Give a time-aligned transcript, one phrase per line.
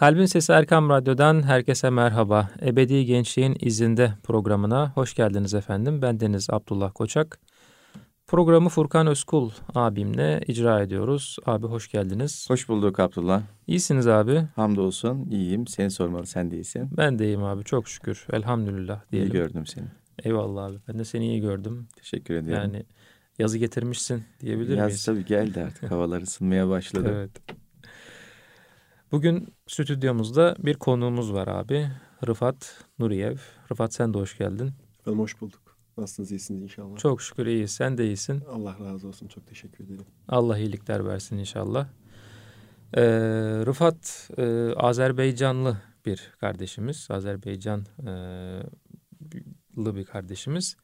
[0.00, 2.50] Kalbin Sesi Erkam Radyo'dan herkese merhaba.
[2.62, 6.02] Ebedi Gençliğin İzinde programına hoş geldiniz efendim.
[6.02, 7.40] Ben Deniz Abdullah Koçak.
[8.26, 11.36] Programı Furkan Özkul abimle icra ediyoruz.
[11.46, 12.50] Abi hoş geldiniz.
[12.50, 13.42] Hoş bulduk Abdullah.
[13.66, 14.42] İyisiniz abi.
[14.56, 15.66] Hamdolsun iyiyim.
[15.66, 16.88] Seni sormalı sen de iyisin.
[16.96, 18.26] Ben de iyiyim abi çok şükür.
[18.32, 19.30] Elhamdülillah diyelim.
[19.30, 19.86] İyi gördüm seni.
[20.24, 20.76] Eyvallah abi.
[20.88, 21.88] Ben de seni iyi gördüm.
[21.96, 22.54] Teşekkür ederim.
[22.54, 22.84] Yani
[23.38, 25.04] yazı getirmişsin diyebilir Yaz miyiz?
[25.04, 25.90] tabii geldi artık.
[25.90, 27.10] Havalar ısınmaya başladı.
[27.14, 27.30] Evet.
[29.12, 31.88] Bugün stüdyomuzda bir konuğumuz var abi.
[32.26, 33.36] Rıfat Nuriyev.
[33.70, 34.72] Rıfat sen de hoş geldin.
[35.06, 35.76] Ben hoş bulduk.
[35.96, 36.30] Nasılsınız?
[36.30, 36.96] iyisiniz inşallah.
[36.96, 37.70] Çok şükür iyiyiz.
[37.70, 38.42] Sen de iyisin.
[38.50, 39.28] Allah razı olsun.
[39.28, 40.04] Çok teşekkür ederim.
[40.28, 41.86] Allah iyilikler versin inşallah.
[42.94, 43.02] Ee,
[43.66, 47.08] Rıfat e, Azerbaycanlı bir kardeşimiz.
[47.10, 47.86] Azerbaycanlı
[49.76, 50.76] bir kardeşimiz.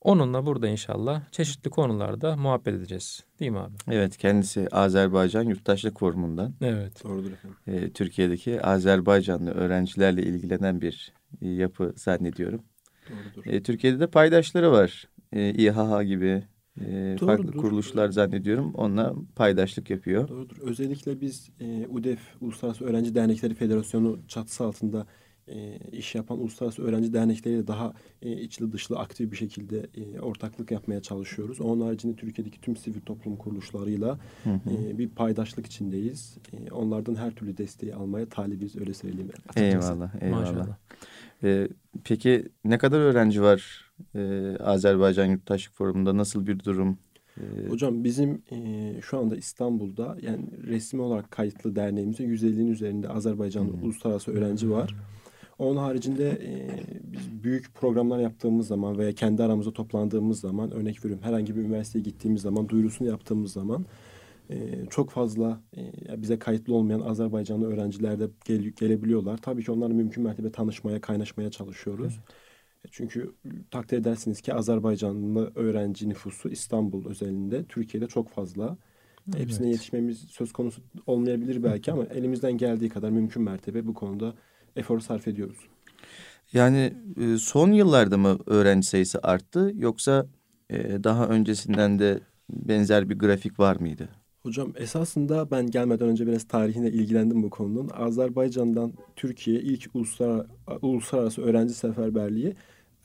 [0.00, 3.24] Onunla burada inşallah çeşitli konularda muhabbet edeceğiz.
[3.40, 3.74] Değil mi abi?
[3.90, 6.54] Evet kendisi Azerbaycan Yurttaşlık Forumu'ndan.
[6.60, 7.04] Evet.
[7.04, 7.56] Doğrudur efendim.
[7.66, 12.62] E, Türkiye'deki Azerbaycanlı öğrencilerle ilgilenen bir e, yapı zannediyorum.
[13.10, 13.52] Doğrudur.
[13.52, 15.08] E, Türkiye'de de paydaşları var.
[15.32, 16.42] E, İHA gibi
[16.86, 18.74] e, farklı kuruluşlar zannediyorum.
[18.74, 20.28] Onunla paydaşlık yapıyor.
[20.28, 20.56] Doğrudur.
[20.60, 25.06] Özellikle biz e, UDEF Uluslararası Öğrenci Dernekleri Federasyonu çatısı altında
[25.50, 30.70] e, iş yapan uluslararası öğrenci dernekleriyle daha e, içli dışlı aktif bir şekilde e, ortaklık
[30.70, 31.60] yapmaya çalışıyoruz.
[31.60, 34.70] Onun haricinde Türkiye'deki tüm sivil toplum kuruluşlarıyla Hı hı.
[34.88, 36.36] e, bir paydaşlık içindeyiz.
[36.52, 39.30] E, onlardan her türlü desteği almaya talibiz öyle söyleyeyim.
[39.48, 39.92] açıkçası.
[39.92, 40.40] Eyvallah, eyvallah.
[40.40, 40.76] Maşallah.
[41.44, 41.68] E,
[42.04, 44.20] peki ne kadar öğrenci var e,
[44.60, 46.16] Azerbaycan Yurttaşlık Forumu'nda?
[46.16, 46.98] Nasıl bir durum?
[47.68, 53.82] Hocam bizim e, şu anda İstanbul'da yani resmi olarak kayıtlı derneğimizde 150'nin üzerinde Azerbaycanlı Hmm.
[53.82, 54.94] uluslararası öğrenci var.
[55.58, 61.24] Onun haricinde e, biz büyük programlar yaptığımız zaman veya kendi aramızda toplandığımız zaman örnek veriyorum
[61.26, 63.86] herhangi bir üniversiteye gittiğimiz zaman duyurusunu yaptığımız zaman
[64.50, 69.38] e, çok fazla e, bize kayıtlı olmayan Azerbaycanlı öğrenciler de gel- gelebiliyorlar.
[69.38, 72.20] Tabii ki onlarla mümkün mertebe tanışmaya, kaynaşmaya çalışıyoruz.
[72.84, 73.34] E, Çünkü
[73.70, 78.78] takdir edersiniz ki Azerbaycanlı öğrenci nüfusu İstanbul özelinde Türkiye'de çok fazla.
[79.36, 79.74] Hepsine Evet.
[79.74, 84.34] yetişmemiz söz konusu olmayabilir belki ama elimizden geldiği kadar mümkün mertebe bu konuda
[84.78, 85.58] efor sarf ediyoruz.
[86.52, 90.26] Yani e, son yıllarda mı öğrenci sayısı arttı yoksa
[90.70, 94.08] e, daha öncesinden de benzer bir grafik var mıydı?
[94.42, 97.90] Hocam esasında ben gelmeden önce biraz tarihine ilgilendim bu konunun.
[97.94, 100.46] Azerbaycan'dan Türkiye ilk uluslar,
[100.82, 102.54] uluslararası öğrenci seferberliği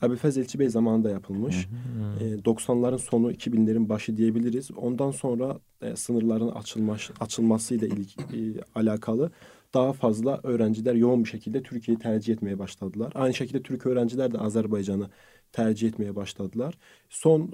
[0.02, 1.68] Abifez Elçi Bey zamanında yapılmış.
[1.68, 2.28] Hmm.
[2.28, 4.70] E, 90'ların sonu 2000'lerin başı diyebiliriz.
[4.70, 9.30] Ondan sonra e, sınırların açılmış, açılmasıyla ilgili, e, alakalı
[9.74, 13.12] daha fazla öğrenciler yoğun bir şekilde Türkiye'yi tercih etmeye başladılar.
[13.14, 15.10] Aynı şekilde Türk öğrenciler de Azerbaycan'ı
[15.52, 16.78] tercih etmeye başladılar.
[17.08, 17.52] Son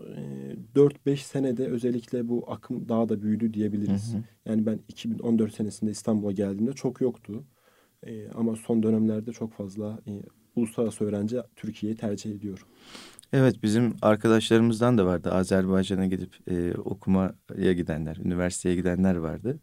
[0.76, 4.12] e, 4-5 senede özellikle bu akım daha da büyüdü diyebiliriz.
[4.12, 4.22] Hı hı.
[4.46, 7.44] Yani ben 2014 senesinde İstanbul'a geldiğimde çok yoktu.
[8.06, 10.12] E, ama son dönemlerde çok fazla e,
[10.56, 12.66] uluslararası öğrenci Türkiye'yi tercih ediyor.
[13.32, 19.58] Evet bizim arkadaşlarımızdan da vardı Azerbaycan'a gidip e, okumaya gidenler, üniversiteye gidenler vardı.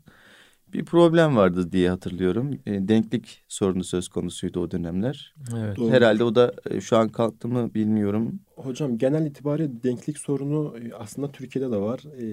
[0.74, 2.52] Bir problem vardı diye hatırlıyorum.
[2.66, 5.36] E, denklik sorunu söz konusuydu o dönemler.
[5.58, 5.78] Evet.
[5.78, 5.92] Doğru.
[5.92, 8.40] Herhalde o da e, şu an kalktı mı bilmiyorum.
[8.56, 12.00] Hocam genel itibariyle denklik sorunu e, aslında Türkiye'de de var.
[12.22, 12.26] E,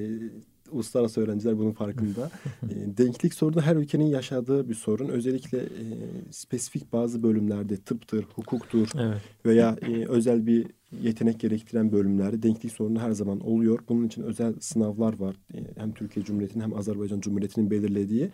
[0.71, 2.31] uluslararası öğrenciler bunun farkında.
[2.63, 5.09] e, denklik sorunu her ülkenin yaşadığı bir sorun.
[5.09, 5.85] Özellikle e,
[6.31, 9.23] spesifik bazı bölümlerde tıptır, hukuktur Evet.
[9.47, 10.67] veya e, özel bir
[11.03, 13.79] yetenek gerektiren bölümlerde denklik sorunu her zaman oluyor.
[13.89, 15.37] Bunun için özel sınavlar var.
[15.55, 18.25] E, hem Türkiye Cumhuriyeti'nin hem Azerbaycan Cumhuriyeti'nin belirlediği.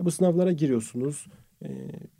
[0.00, 1.26] E, bu sınavlara giriyorsunuz.
[1.64, 1.68] E,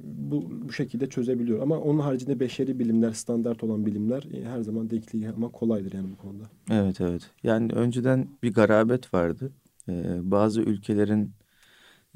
[0.01, 1.63] bu, bu şekilde çözebiliyor.
[1.63, 6.09] Ama onun haricinde beşeri bilimler, standart olan bilimler e, her zaman denkliği ama kolaydır yani
[6.13, 6.45] bu konuda.
[6.71, 7.31] Evet evet.
[7.43, 9.53] Yani önceden bir garabet vardı.
[9.89, 11.33] Ee, bazı ülkelerin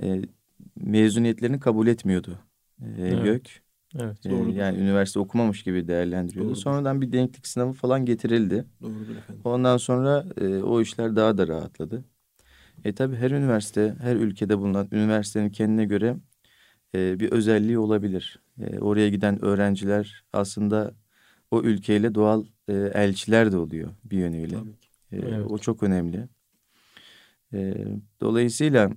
[0.03, 0.23] e,
[0.77, 2.39] mezuniyetlerini kabul etmiyordu
[2.83, 3.27] e, Evet.
[3.27, 3.49] YÖK.
[3.99, 4.27] Evet.
[4.27, 4.56] E, Doğrudur.
[4.56, 6.49] yani üniversite okumamış gibi değerlendiriyordu.
[6.49, 6.61] Doğrudur.
[6.61, 8.65] Sonradan bir denklik sınavı falan getirildi.
[8.83, 9.43] Doğrudur efendim.
[9.45, 12.05] Ondan sonra e, o işler daha da rahatladı.
[12.85, 16.17] E tabi her üniversite, her ülkede bulunan üniversitenin kendine göre
[16.94, 18.38] e, bir özelliği olabilir.
[18.61, 20.94] E, oraya giden öğrenciler aslında
[21.50, 24.56] o ülkeyle doğal e, elçiler de oluyor bir yönüyle.
[25.12, 25.46] E, Evet.
[25.50, 26.29] O çok önemli.
[27.52, 27.75] E,
[28.20, 28.91] dolayısıyla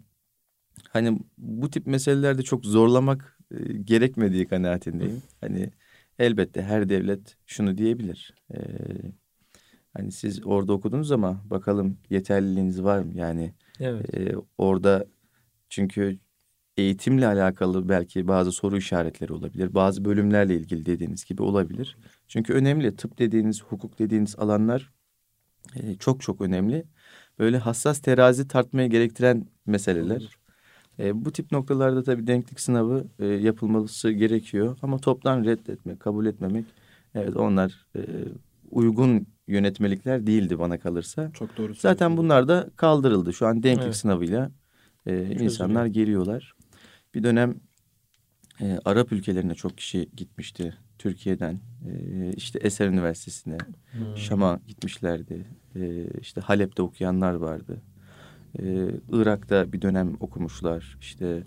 [0.90, 5.22] hani bu tip meselelerde çok zorlamak e, gerekmediği kanaatindeyim.
[5.42, 5.70] Hani
[6.20, 8.34] elbette her devlet şunu diyebilir.
[8.54, 8.58] E,
[9.94, 13.12] hani siz orada okudunuz ama bakalım yeterliliğiniz var mı?
[13.16, 14.14] Yani Evet.
[14.18, 15.06] e, orada
[15.70, 16.18] çünkü
[16.78, 19.74] eğitimle alakalı belki bazı soru işaretleri olabilir.
[19.74, 21.98] Bazı bölümlerle ilgili dediğiniz gibi olabilir.
[22.28, 24.92] Çünkü önemli tıp dediğiniz, hukuk dediğiniz alanlar
[25.76, 26.86] e, çok çok önemli.
[27.40, 30.38] Böyle hassas terazi tartmaya gerektiren meseleler.
[31.00, 34.78] E, bu tip noktalarda tabii denklik sınavı e, yapılması gerekiyor.
[34.82, 36.66] Ama toptan reddetmek, kabul etmemek
[37.16, 38.02] evet onlar e,
[38.72, 41.32] uygun yönetmelikler değildi bana kalırsa.
[41.34, 41.76] Çok doğru.
[41.76, 43.34] Zaten bunlar da kaldırıldı.
[43.34, 43.96] Şu an denklik evet.
[43.96, 44.52] sınavıyla
[45.06, 46.54] e, insanlar geliyorlar.
[47.18, 47.56] Bir dönem
[48.62, 51.60] e, Arap ülkelerine çok kişi gitmişti Türkiye'den.
[51.90, 53.58] E, işte Eser Üniversitesi'ne,
[53.92, 54.18] hmm.
[54.18, 55.46] Şam'a gitmişlerdi.
[55.76, 57.82] E, işte Halep'te okuyanlar vardı.
[58.60, 60.98] E, Irak'ta bir dönem okumuşlar.
[61.02, 61.44] İşte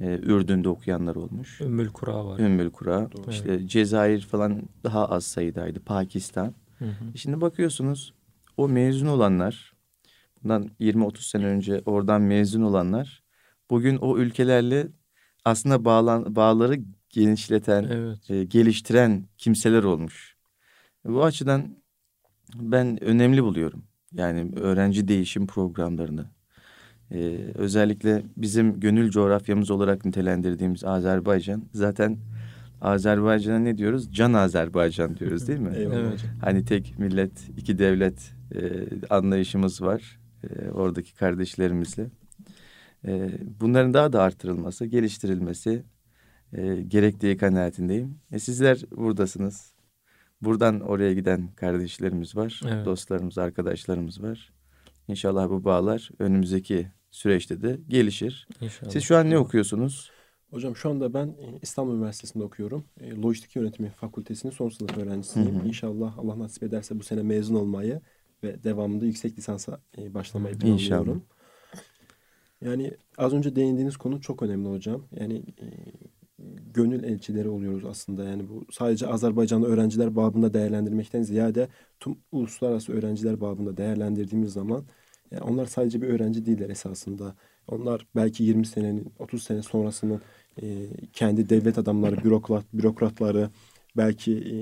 [0.00, 1.60] e, Ürdün'de okuyanlar olmuş.
[1.60, 2.38] Ümmül Kura var.
[2.38, 3.12] Ümmül Kura.
[3.12, 3.30] Doğru.
[3.30, 3.70] İşte evet.
[3.70, 5.80] Cezayir falan daha az sayıdaydı.
[5.80, 6.54] Pakistan.
[6.78, 7.18] Hı hı.
[7.18, 8.14] Şimdi bakıyorsunuz
[8.56, 9.72] o mezun olanlar
[10.42, 13.19] bundan 20-30 sene önce oradan mezun olanlar
[13.70, 14.88] bugün o ülkelerle
[15.44, 16.76] aslında bağlan, bağları
[17.08, 18.30] genişleten, evet.
[18.30, 20.36] e, geliştiren kimseler olmuş.
[21.04, 21.76] Bu açıdan
[22.54, 23.82] ben önemli buluyorum.
[24.12, 26.26] Yani öğrenci değişim programlarını.
[27.12, 32.18] Ee, özellikle bizim gönül coğrafyamız olarak nitelendirdiğimiz Azerbaycan zaten
[32.80, 34.12] Azerbaycan'a ne diyoruz?
[34.12, 35.72] Can Azerbaycan diyoruz değil mi?
[35.76, 36.24] evet.
[36.40, 38.60] Hani tek millet, iki devlet e,
[39.10, 42.06] anlayışımız var e, oradaki kardeşlerimizle.
[43.06, 43.30] E,
[43.60, 45.82] bunların daha da artırılması, geliştirilmesi
[46.52, 48.18] e, gerektiği kanaatindeyim.
[48.32, 49.74] E, sizler buradasınız.
[50.42, 52.86] Buradan oraya giden kardeşlerimiz var, evet.
[52.86, 54.52] dostlarımız, arkadaşlarımız var.
[55.08, 58.48] İnşallah bu bağlar önümüzdeki süreçte de gelişir.
[58.60, 58.90] İnşallah.
[58.90, 60.10] Siz şu an ne okuyorsunuz?
[60.50, 62.84] Hocam şu anda ben e, İstanbul Üniversitesi'nde okuyorum.
[63.00, 65.58] E, Lojistik Yönetimi Fakültesi'nin son sınıf öğrencisiyim.
[65.58, 65.68] Hı hı.
[65.68, 68.00] İnşallah Allah nasip ederse bu sene mezun olmayı
[68.42, 70.82] ve devamında yüksek lisansa e, başlamayı planlıyorum.
[70.82, 71.20] İnşallah.
[72.64, 75.02] Yani az önce değindiğiniz konu çok önemli hocam.
[75.20, 75.42] Yani
[76.74, 78.24] gönül elçileri oluyoruz aslında.
[78.24, 81.68] Yani bu sadece Azerbaycanlı öğrenciler babında değerlendirmekten ziyade
[82.00, 84.84] tüm uluslararası öğrenciler babında değerlendirdiğimiz zaman
[85.30, 87.34] yani onlar sadece bir öğrenci değiller esasında.
[87.68, 90.20] Onlar belki 20 senenin, 30 sene sonrasının
[90.62, 93.50] e, kendi devlet adamları, bürokrat, bürokratları,
[93.96, 94.56] belki e,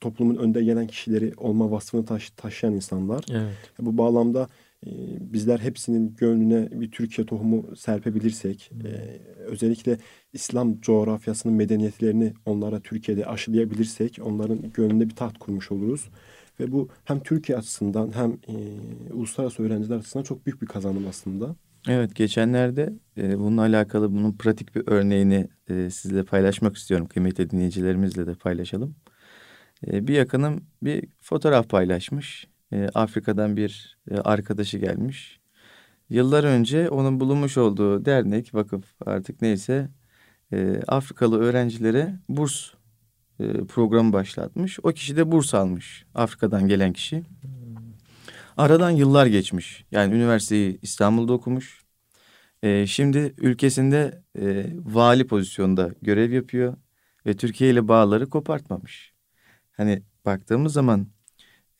[0.00, 3.24] toplumun önde gelen kişileri olma vasfını taş, taşıyan insanlar.
[3.30, 3.54] Evet.
[3.80, 4.48] Bu bağlamda e,
[5.20, 8.86] bizler hepsinin gönlüne bir Türkiye tohumu serpebilirsek, hmm.
[8.86, 9.98] e, özellikle
[10.32, 16.08] İslam coğrafyasının medeniyetlerini onlara Türkiye'de aşılayabilirsek, onların gönlünde bir taht kurmuş oluruz.
[16.60, 18.54] Ve bu hem Türkiye açısından hem e,
[19.12, 21.56] uluslararası öğrenciler açısından çok büyük bir kazanım aslında.
[21.88, 27.06] Evet geçenlerde e, bununla alakalı bunun pratik bir örneğini e, sizle paylaşmak istiyorum.
[27.06, 28.96] Kıymetli dinleyicilerimizle de paylaşalım.
[29.86, 32.46] E, bir yakınım bir fotoğraf paylaşmış.
[32.72, 35.40] E, Afrika'dan bir e, arkadaşı gelmiş.
[36.10, 39.90] Yıllar önce onun bulunmuş olduğu dernek, vakıf artık neyse
[40.52, 42.70] e, Afrikalı öğrencilere burs
[43.40, 44.78] e, programı başlatmış.
[44.82, 46.06] O kişi de burs almış.
[46.14, 47.22] Afrika'dan gelen kişi.
[48.56, 49.84] Aradan yıllar geçmiş.
[49.90, 51.84] Yani üniversiteyi İstanbul'da okumuş.
[52.62, 56.76] E, şimdi ülkesinde e, vali pozisyonda görev yapıyor.
[57.26, 59.14] Ve Türkiye ile bağları kopartmamış.
[59.72, 61.06] Hani baktığımız zaman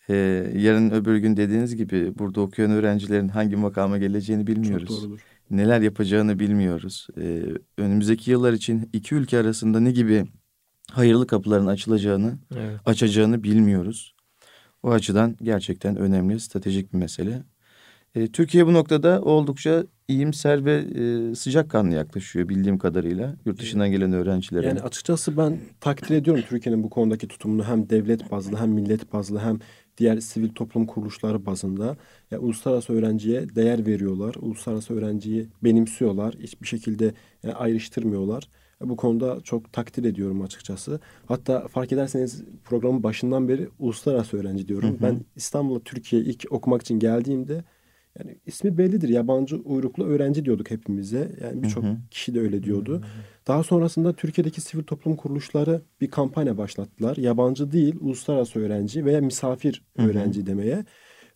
[0.08, 0.14] e,
[0.56, 4.88] yarın öbür gün dediğiniz gibi burada okuyan öğrencilerin hangi makama geleceğini bilmiyoruz.
[4.88, 5.20] Çok doğrudur.
[5.50, 7.06] Neler yapacağını bilmiyoruz.
[7.20, 7.42] E,
[7.78, 10.24] önümüzdeki yıllar için iki ülke arasında ne gibi
[10.90, 12.80] hayırlı kapıların açılacağını, evet.
[12.86, 14.14] açacağını bilmiyoruz.
[14.82, 17.42] O açıdan gerçekten önemli, stratejik bir mesele.
[18.14, 24.12] E, Türkiye bu noktada oldukça iyimser ve e, sıcakkanlı yaklaşıyor bildiğim kadarıyla yurt dışından gelen
[24.12, 24.66] öğrencilere.
[24.66, 29.38] Yani açıkçası ben takdir ediyorum Türkiye'nin bu konudaki tutumunu hem devlet bazlı hem millet bazlı
[29.38, 29.58] hem
[29.98, 31.96] diğer sivil toplum kuruluşları bazında.
[32.30, 34.34] Ya uluslararası öğrenciye değer veriyorlar.
[34.34, 36.34] Uluslararası öğrenciyi benimsiyorlar.
[36.38, 38.48] Hiçbir şekilde yani ayrıştırmıyorlar.
[38.80, 41.00] Bu konuda çok takdir ediyorum açıkçası.
[41.26, 44.90] Hatta fark ederseniz programın başından beri uluslararası öğrenci diyorum.
[44.90, 45.02] Hı hı.
[45.02, 47.64] Ben İstanbul'a Türkiye ilk okumak için geldiğimde
[48.18, 49.08] yani ismi bellidir.
[49.08, 51.32] Yabancı uyruklu öğrenci diyorduk hepimize.
[51.42, 52.92] Yani birçok kişi de öyle diyordu.
[52.92, 53.02] Hı hı.
[53.46, 57.16] Daha sonrasında Türkiye'deki sivil toplum kuruluşları bir kampanya başlattılar.
[57.16, 60.84] Yabancı değil, uluslararası öğrenci veya misafir hı öğrenci demeye.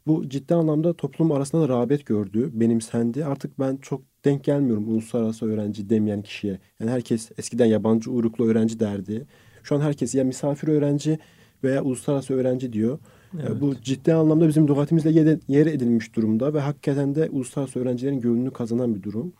[0.06, 3.24] Bu ciddi anlamda toplum arasında da rağbet gördü, benimsendi.
[3.24, 6.58] Artık ben çok denk gelmiyorum uluslararası öğrenci demeyen kişiye.
[6.80, 9.26] Yani herkes eskiden yabancı uyruklu öğrenci derdi.
[9.62, 11.18] Şu an herkes ya misafir öğrenci
[11.64, 12.98] veya uluslararası öğrenci diyor.
[13.34, 13.60] Evet.
[13.60, 18.94] Bu ciddi anlamda bizim lügatimizde yer edilmiş durumda ve hakikaten de uluslararası öğrencilerin gönlünü kazanan
[18.94, 19.32] bir durum.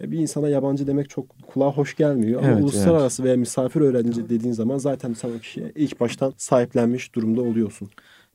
[0.00, 2.42] Bir insana yabancı demek çok kulağa hoş gelmiyor.
[2.42, 3.26] Ama evet, uluslararası evet.
[3.26, 7.88] veya misafir öğrenci dediğin zaman zaten sen o kişiye ilk baştan sahiplenmiş durumda oluyorsun.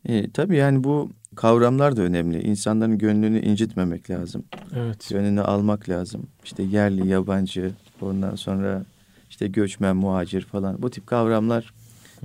[0.06, 2.42] E, tabii yani bu kavramlar da önemli.
[2.42, 4.44] İnsanların gönlünü incitmemek lazım.
[4.76, 5.10] Evet.
[5.10, 6.28] Gönlünü almak lazım.
[6.44, 8.86] İşte yerli, yabancı, ondan sonra
[9.30, 11.74] işte göçmen, muhacir falan bu tip kavramlar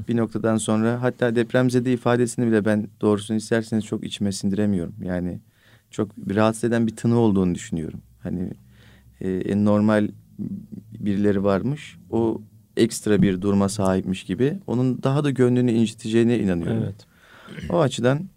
[0.09, 4.95] bir noktadan sonra hatta depremzede ifadesini bile ben doğrusunu isterseniz çok içime sindiremiyorum.
[5.03, 5.41] Yani
[5.91, 8.01] çok rahatsız eden bir tını olduğunu düşünüyorum.
[8.23, 8.51] Hani
[9.21, 10.09] e, normal
[10.99, 11.99] birileri varmış.
[12.11, 12.41] O
[12.77, 16.83] ekstra bir duruma sahipmiş gibi onun daha da gönlünü inciteceğine inanıyorum.
[16.83, 17.07] Evet.
[17.71, 18.29] O açıdan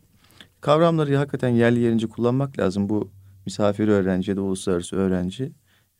[0.61, 2.89] kavramları hakikaten yerli yerince kullanmak lazım.
[2.89, 3.09] Bu
[3.45, 5.51] misafir öğrenci ya da uluslararası öğrenci e,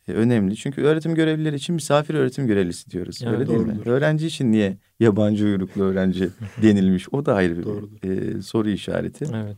[0.08, 0.56] önemli.
[0.56, 3.20] Çünkü öğretim görevlileri için misafir öğretim görevlisi diyoruz.
[3.22, 3.66] Evet, Öyle doğrudur.
[3.66, 3.90] değil mi?
[3.90, 6.28] Öğrenci için niye yabancı uyruklu öğrenci
[6.62, 7.08] denilmiş?
[7.12, 9.26] O da ayrı bir e, soru işareti.
[9.34, 9.56] Evet.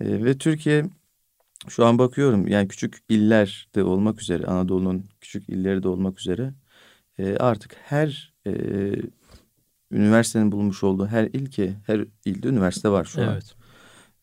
[0.00, 0.84] E, ve Türkiye
[1.68, 6.54] şu an bakıyorum yani küçük iller de olmak üzere Anadolu'nun küçük illeri de olmak üzere
[7.18, 8.52] e, artık her e,
[9.92, 13.54] üniversitenin bulunmuş olduğu her ilke her ilde üniversite var şu evet.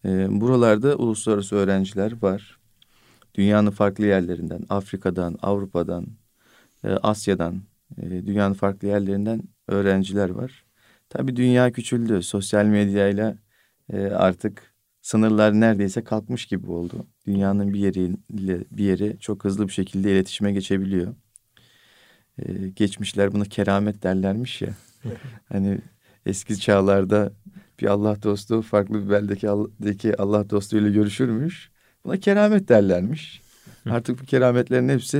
[0.04, 0.12] an.
[0.12, 2.59] E, buralarda uluslararası öğrenciler var.
[3.36, 6.08] Dünyanın farklı yerlerinden, Afrika'dan, Avrupa'dan,
[6.84, 7.62] e, Asya'dan,
[8.02, 10.66] e, dünyanın farklı yerlerinden öğrenciler var.
[11.10, 12.24] Tabii dünya küçüldü.
[12.24, 13.38] Sosyal medyayla
[13.94, 17.08] e, artık sınırlar neredeyse kalkmış gibi oldu.
[17.28, 21.16] Dünyanın bir yeriyle bir yeri çok hızlı bir şekilde iletişime geçebiliyor.
[22.40, 24.70] Ee, geçmişler buna keramet derlermiş ya.
[25.50, 25.82] hani
[26.26, 27.34] eski çağlarda
[27.80, 31.69] bir Allah dostu farklı bir beldeki Allah dostuyla görüşürmüş.
[32.06, 33.42] Buna keramet derlermiş.
[33.86, 35.18] Artık bu kerametlerin hepsi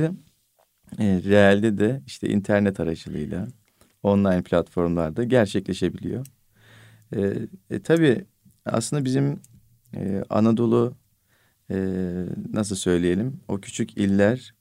[0.98, 3.48] e, realde de işte internet aracılığıyla
[4.02, 6.26] online platformlarda gerçekleşebiliyor.
[7.16, 7.32] E,
[7.70, 8.24] e, tabii
[8.66, 9.40] aslında bizim
[9.94, 10.94] e, Anadolu
[11.70, 11.76] e,
[12.52, 14.54] nasıl söyleyelim o küçük iller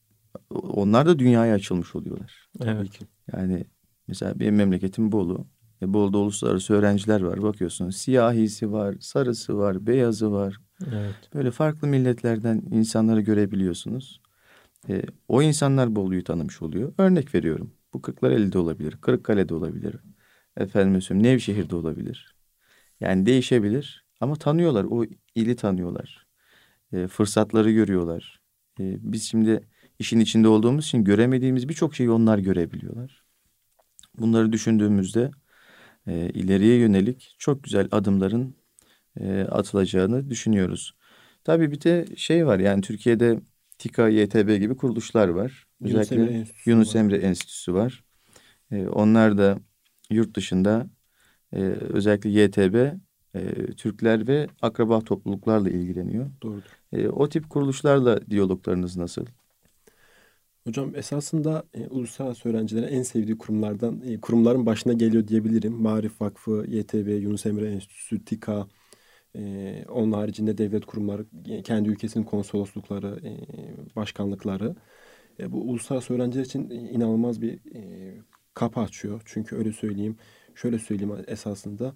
[0.49, 2.49] onlar da dünyaya açılmış oluyorlar.
[2.63, 2.99] Evet.
[3.33, 3.65] Yani
[4.07, 5.47] mesela benim memleketim Bolu.
[5.81, 7.41] E, Bolu'da uluslararası öğrenciler var.
[7.41, 10.59] Bakıyorsun siyahisi var, sarısı var, beyazı var.
[10.87, 11.15] Evet.
[11.33, 14.21] Böyle farklı milletlerden insanları görebiliyorsunuz.
[14.89, 16.93] E, o insanlar Bolu'yu tanımış oluyor.
[16.97, 17.73] Örnek veriyorum.
[17.93, 19.95] Bu Kırklareli'de olabilir, Kırıkkale'de olabilir.
[20.57, 22.35] Efendim söyleyeyim Nevşehir'de olabilir.
[22.99, 24.83] Yani değişebilir ama tanıyorlar.
[24.83, 25.05] O
[25.35, 26.27] ili tanıyorlar.
[26.93, 28.41] E, fırsatları görüyorlar.
[28.79, 29.67] E, biz şimdi
[29.99, 33.23] işin içinde olduğumuz için göremediğimiz birçok şeyi onlar görebiliyorlar.
[34.19, 35.31] Bunları düşündüğümüzde
[36.07, 38.55] e, ileriye yönelik çok güzel adımların
[39.19, 40.95] e, atılacağını düşünüyoruz.
[41.43, 43.39] Tabii bir de şey var yani Türkiye'de
[43.77, 45.67] TİKA, YTB gibi kuruluşlar var.
[45.81, 46.99] Yunus Özellikle Emre Enstitüsü Yunus var.
[46.99, 48.03] Emre Enstitüsü var.
[48.71, 49.59] E, onlar da
[50.09, 50.87] yurt dışında
[51.53, 52.99] e, özellikle YTB
[53.35, 56.31] e, Türkler ve akraba topluluklarla ilgileniyor.
[56.41, 56.61] Doğru.
[56.93, 59.25] E, o tip kuruluşlarla diyaloglarınız nasıl?
[60.63, 65.73] Hocam esasında e, uluslararası öğrencilerin en sevdiği kurumlardan e, kurumların başına geliyor diyebilirim.
[65.73, 68.67] Marif Vakfı, YTB, Yunus Emre Enstitüsü, TİKA,
[69.35, 73.31] e, onun haricinde devlet kurumları, e, kendi ülkesinin konsoloslukları, e,
[73.95, 74.75] başkanlıkları.
[75.39, 78.13] E, bu uluslararası öğrenciler için inanılmaz bir e,
[78.53, 79.21] kapı açıyor.
[79.25, 80.17] Çünkü öyle söyleyeyim,
[80.55, 81.93] şöyle söyleyeyim esasında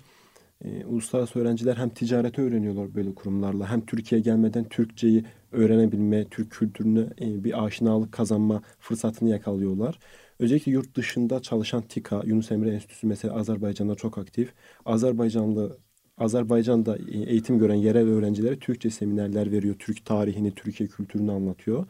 [0.63, 7.07] e, uluslararası öğrenciler hem ticareti öğreniyorlar böyle kurumlarla hem Türkiye gelmeden Türkçeyi öğrenebilme, Türk kültürüne
[7.21, 9.99] e, bir aşinalık kazanma fırsatını yakalıyorlar.
[10.39, 14.53] Özellikle yurt dışında çalışan TİKA, Yunus Emre Enstitüsü mesela Azerbaycan'da çok aktif.
[14.85, 15.77] Azerbaycanlı
[16.17, 19.75] Azerbaycan'da e, eğitim gören yerel öğrencilere Türkçe seminerler veriyor.
[19.79, 21.85] Türk tarihini, Türkiye kültürünü anlatıyor.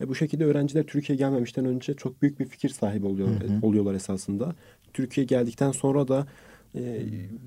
[0.00, 3.66] E bu şekilde öğrenciler Türkiye gelmemişten önce çok büyük bir fikir sahibi oluyor, hı hı.
[3.66, 4.54] oluyorlar esasında.
[4.92, 6.26] Türkiye geldikten sonra da
[6.74, 7.06] e,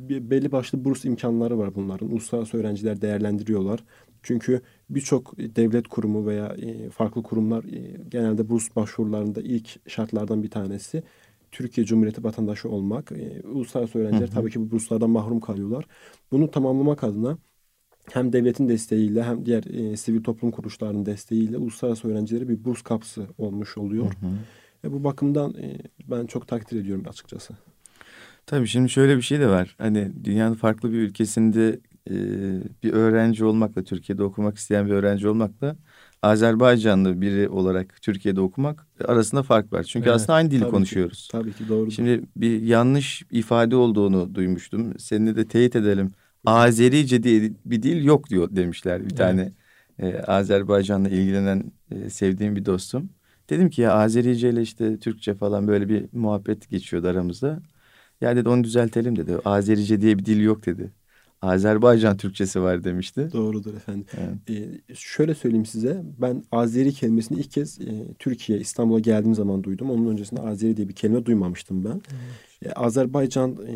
[0.10, 2.12] belli başlı burs imkanları var bunların.
[2.12, 3.84] Uluslararası öğrenciler değerlendiriyorlar.
[4.24, 10.50] Çünkü birçok devlet kurumu veya e, farklı kurumlar e, genelde burs başvurularında ilk şartlardan bir
[10.50, 11.04] tanesi
[11.52, 13.12] Türkiye Cumhuriyeti vatandaşı olmak.
[13.12, 14.36] E, uluslararası öğrenciler hı hı.
[14.36, 15.86] tabii ki bu burslardan mahrum kalıyorlar.
[16.32, 17.38] Bunu tamamlamak adına
[18.12, 23.28] hem devletin desteğiyle hem diğer e, sivil toplum kuruluşlarının desteğiyle uluslararası öğrencilere bir burs kapısı
[23.38, 24.06] olmuş oluyor.
[24.06, 24.88] Hı hı.
[24.88, 25.78] E, bu bakımdan e,
[26.10, 27.54] ben çok takdir ediyorum açıkçası.
[28.46, 29.76] Tabii şimdi şöyle bir şey de var.
[29.78, 31.80] Hani dünyanın farklı bir ülkesinde
[32.10, 32.16] e,
[32.84, 35.76] bir öğrenci olmakla, Türkiye'de okumak isteyen bir öğrenci olmakla
[36.22, 39.84] Azerbaycanlı biri olarak Türkiye'de okumak arasında fark var.
[39.84, 41.22] Çünkü evet, aslında aynı dili tabii konuşuyoruz.
[41.22, 41.92] Ki, tabii ki doğru.
[41.92, 45.00] Şimdi bir yanlış ifade olduğunu duymuştum.
[45.00, 46.12] Seninle de teyit edelim.
[46.46, 49.18] Azerice diye bir dil yok diyor demişler bir evet.
[49.18, 49.52] tane
[50.00, 53.10] e, Azerbaycan'la ilgilenen e, sevdiğim bir dostum.
[53.50, 57.60] Dedim ki ya Azerice ile işte Türkçe falan böyle bir muhabbet geçiyordu aramızda.
[58.22, 59.38] Ya dedi onu düzeltelim dedi.
[59.46, 60.92] Azerice diye bir dil yok dedi.
[61.42, 63.30] Azerbaycan Türkçesi var demişti.
[63.34, 64.06] Doğrudur efendim.
[64.18, 64.62] Evet.
[64.90, 66.04] Ee, şöyle söyleyeyim size.
[66.22, 69.92] Ben Azeri kelimesini ilk kez e, Türkiye, İstanbul'a geldiğim zaman duydum.
[69.92, 72.02] Onun öncesinde Azeri diye bir kelime duymamıştım ben.
[72.12, 72.66] Evet.
[72.66, 73.76] E, Azerbaycan e,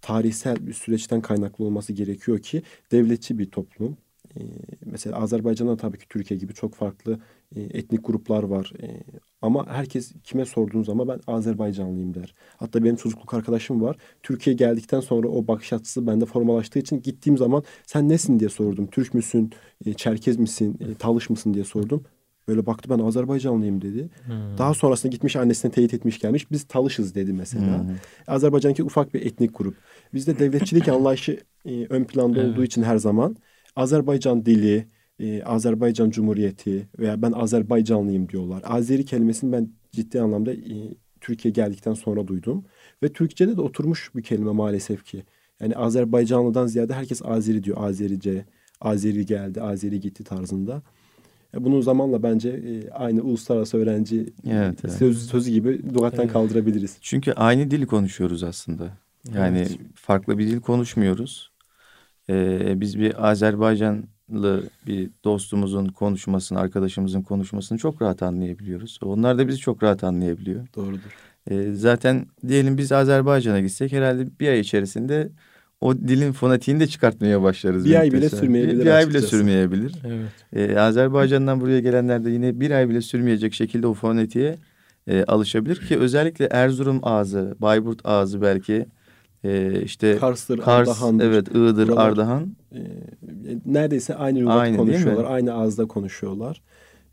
[0.00, 3.96] tarihsel bir süreçten kaynaklı olması gerekiyor ki devletçi bir toplum.
[4.36, 4.42] E,
[4.84, 7.18] mesela Azerbaycan'da tabii ki Türkiye gibi çok farklı
[7.56, 8.72] e, etnik gruplar var.
[8.82, 9.02] E,
[9.42, 12.34] ama herkes kime sorduğun zaman ben Azerbaycanlıyım der.
[12.56, 13.96] Hatta benim çocukluk arkadaşım var.
[14.22, 18.86] Türkiye geldikten sonra o bakış açısı bende formalaştığı için gittiğim zaman sen nesin diye sordum.
[18.86, 19.50] Türk müsün,
[19.86, 22.04] e, Çerkez misin, e, Talış mısın diye sordum.
[22.48, 24.10] Böyle baktı ben Azerbaycanlıyım dedi.
[24.26, 24.58] Hmm.
[24.58, 26.50] Daha sonrasında gitmiş annesine teyit etmiş gelmiş.
[26.50, 27.78] Biz talışız dedi mesela.
[27.78, 27.96] Hmm.
[28.26, 29.74] Azerbaycan'ki ufak bir etnik grup.
[30.14, 32.52] Bizde devletçilik anlayışı e, ön planda Evet.
[32.52, 33.36] olduğu için her zaman
[33.76, 34.86] Azerbaycan dili,
[35.20, 38.62] e, Azerbaycan Cumhuriyeti veya ben Azerbaycanlıyım diyorlar.
[38.66, 42.64] Azeri kelimesini ben ciddi anlamda e, Türkiye geldikten sonra duydum.
[43.02, 45.22] Ve Türkçe'de de oturmuş bir kelime maalesef ki.
[45.60, 47.76] Yani Azerbaycanlıdan ziyade herkes Azeri diyor.
[47.80, 48.44] Azerice,
[48.80, 50.82] Azeri geldi, Azeri gitti tarzında.
[51.54, 54.94] E, Bunu zamanla bence e, aynı uluslararası öğrenci Evet, evet.
[54.94, 56.32] söz, sözü gibi lügatten Evet.
[56.32, 56.96] kaldırabiliriz.
[57.00, 58.98] Çünkü aynı dili konuşuyoruz aslında.
[59.34, 59.78] Yani Evet.
[59.94, 61.50] farklı bir dil konuşmuyoruz.
[62.30, 68.98] Ee, biz bir Azerbaycanlı bir dostumuzun konuşmasını, arkadaşımızın konuşmasını çok rahat anlayabiliyoruz.
[69.02, 70.66] Onlar da bizi çok rahat anlayabiliyor.
[70.76, 71.16] Doğrudur.
[71.50, 75.30] Ee, zaten diyelim biz Azerbaycan'a gitsek herhalde bir ay içerisinde
[75.80, 77.84] o dilin fonetiğini de çıkartmaya başlarız.
[77.84, 78.40] Bir ay bile Sonra.
[78.40, 79.92] sürmeyebilir Bir, bir ay bile sürmeyebilir.
[80.04, 80.70] Evet.
[80.70, 84.56] Ee, Azerbaycan'dan buraya gelenler de yine bir ay bile sürmeyecek şekilde o fonetiğe
[85.06, 88.86] e, alışabilir ki özellikle Erzurum ağzı, Bayburt ağzı belki
[89.44, 91.24] e, işte Kars'tır, Kars, Ardahan'dır.
[91.24, 92.56] evet Iğdır, Buralar- Ardahan.
[92.74, 92.78] Ee,
[93.66, 94.76] neredeyse aynı mi?
[94.76, 95.24] konuşuyorlar.
[95.34, 96.62] Aynı ağızda konuşuyorlar.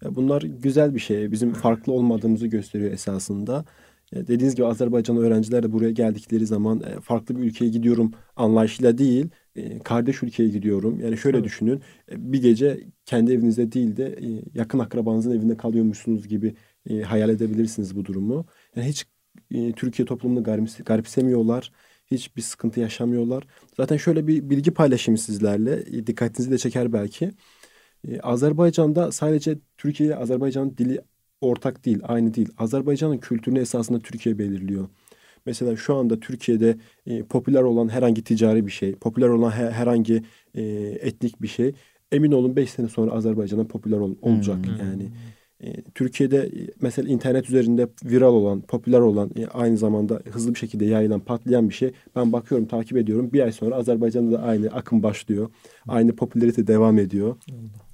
[0.04, 1.32] Ya Bunlar güzel bir şey.
[1.32, 3.66] Bizim farklı olmadığımızı gösteriyor esasında.
[4.12, 8.98] Ya Dediğiniz gibi Azerbaycan öğrenciler de buraya geldikleri zaman e, farklı bir ülkeye gidiyorum anlayışıyla
[8.98, 11.00] değil, e, kardeş ülkeye gidiyorum.
[11.00, 11.46] Yani şöyle Evet.
[11.46, 16.56] düşünün, e, bir gece kendi evinizde değil de e, yakın akrabanızın evinde kalıyormuşsunuz gibi
[16.90, 18.46] e, hayal edebilirsiniz bu durumu.
[18.76, 19.06] Yani hiç
[19.52, 21.72] e, Türkiye toplumunu garipse- garipsemiyorlar.
[22.12, 23.44] Hiçbir sıkıntı yaşamıyorlar.
[23.77, 25.84] Zaten şöyle bir bilgi paylaşayım sizlerle.
[25.98, 27.32] E, Dikkatinizi de çeker belki.
[28.08, 31.01] E, Azerbaycan'da sadece Türkiye ile Azerbaycan dili
[31.41, 32.50] ortak değil, aynı değil.
[32.58, 34.88] Azerbaycan'ın kültürünü esasında Türkiye belirliyor.
[35.46, 40.24] Mesela şu anda Türkiye'de e, popüler olan herhangi ticari bir şey, popüler olan he- herhangi
[40.56, 40.62] e,
[41.01, 41.74] etnik bir şey
[42.12, 44.75] emin olun 5 sene sonra Azerbaycan'a popüler ol- olacak Hmm.
[44.80, 45.10] yani.
[45.63, 50.60] E, Türkiye'de e, mesela internet üzerinde viral olan, popüler olan, e, aynı zamanda hızlı bir
[50.60, 51.91] şekilde yayılan, patlayan bir şey.
[52.15, 53.30] Ben bakıyorum, takip ediyorum.
[53.34, 55.50] Bir ay sonra Azerbaycan'da da aynı akım başlıyor.
[55.88, 57.36] Aynı popülerite devam ediyor.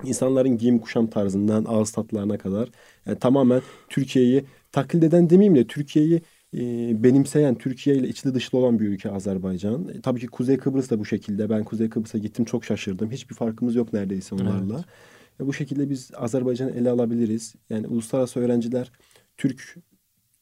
[0.03, 2.69] İnsanların giyim kuşam tarzından ağız tatlarına kadar
[3.05, 6.21] yani tamamen Türkiye'yi taklit eden demeyeyim de Türkiye'yi
[6.53, 6.59] e,
[7.03, 9.87] benimseyen, Türkiye ile içli dışlı olan bir ülke Azerbaycan.
[9.87, 11.49] E, tabii ki Kuzey Kıbrıs da bu şekilde.
[11.49, 13.11] Ben Kuzey Kıbrıs'a gittim çok şaşırdım.
[13.11, 14.83] Hiçbir farkımız yok neredeyse onlarla.
[15.41, 17.55] E, bu şekilde biz Azerbaycan'ı ele alabiliriz.
[17.69, 18.91] Yani uluslararası öğrenciler,
[19.37, 19.75] Türk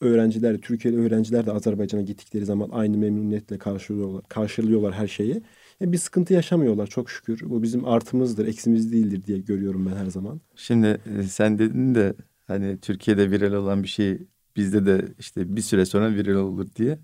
[0.01, 5.41] öğrenciler, Türkiye'li öğrenciler de Azerbaycan'a gittikleri zaman aynı memnuniyetle karşılıyorlar, karşılıyorlar her şeyi.
[5.81, 7.41] E, bir sıkıntı yaşamıyorlar çok şükür.
[7.49, 10.41] Bu bizim artımızdır, eksimiz değildir diye görüyorum ben her zaman.
[10.55, 10.87] Şimdi
[11.19, 12.13] e, sen dedin de
[12.47, 14.19] hani Türkiye'de viral olan bir şey
[14.55, 16.99] bizde de işte bir süre sonra viral olur diye.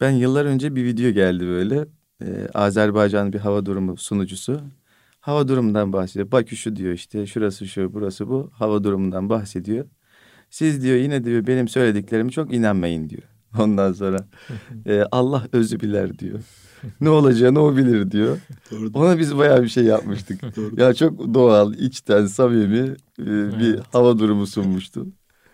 [0.00, 1.86] Ben yıllar önce bir video geldi böyle.
[2.22, 4.62] Ee, Azerbaycan bir hava durumu sunucusu.
[5.26, 6.32] Hava durumundan bahsediyor.
[6.32, 8.50] Bakü şu diyor işte şurası şu burası bu.
[8.52, 9.86] Hava durumundan bahsediyor.
[10.50, 13.22] Siz diyor yine diyor benim söylediklerimi çok inanmayın diyor.
[13.58, 14.28] Ondan sonra
[14.86, 16.40] e, Allah özü bilir diyor.
[17.00, 18.38] ne olacağını o bilir diyor.
[18.70, 18.90] Doğru.
[18.94, 20.42] Ona biz bayağı bir şey yapmıştık.
[20.56, 20.80] Doğru.
[20.80, 23.26] Ya çok doğal, içten, samimi e,
[23.58, 23.82] bir Evet.
[23.92, 25.06] hava durumu sunmuştu.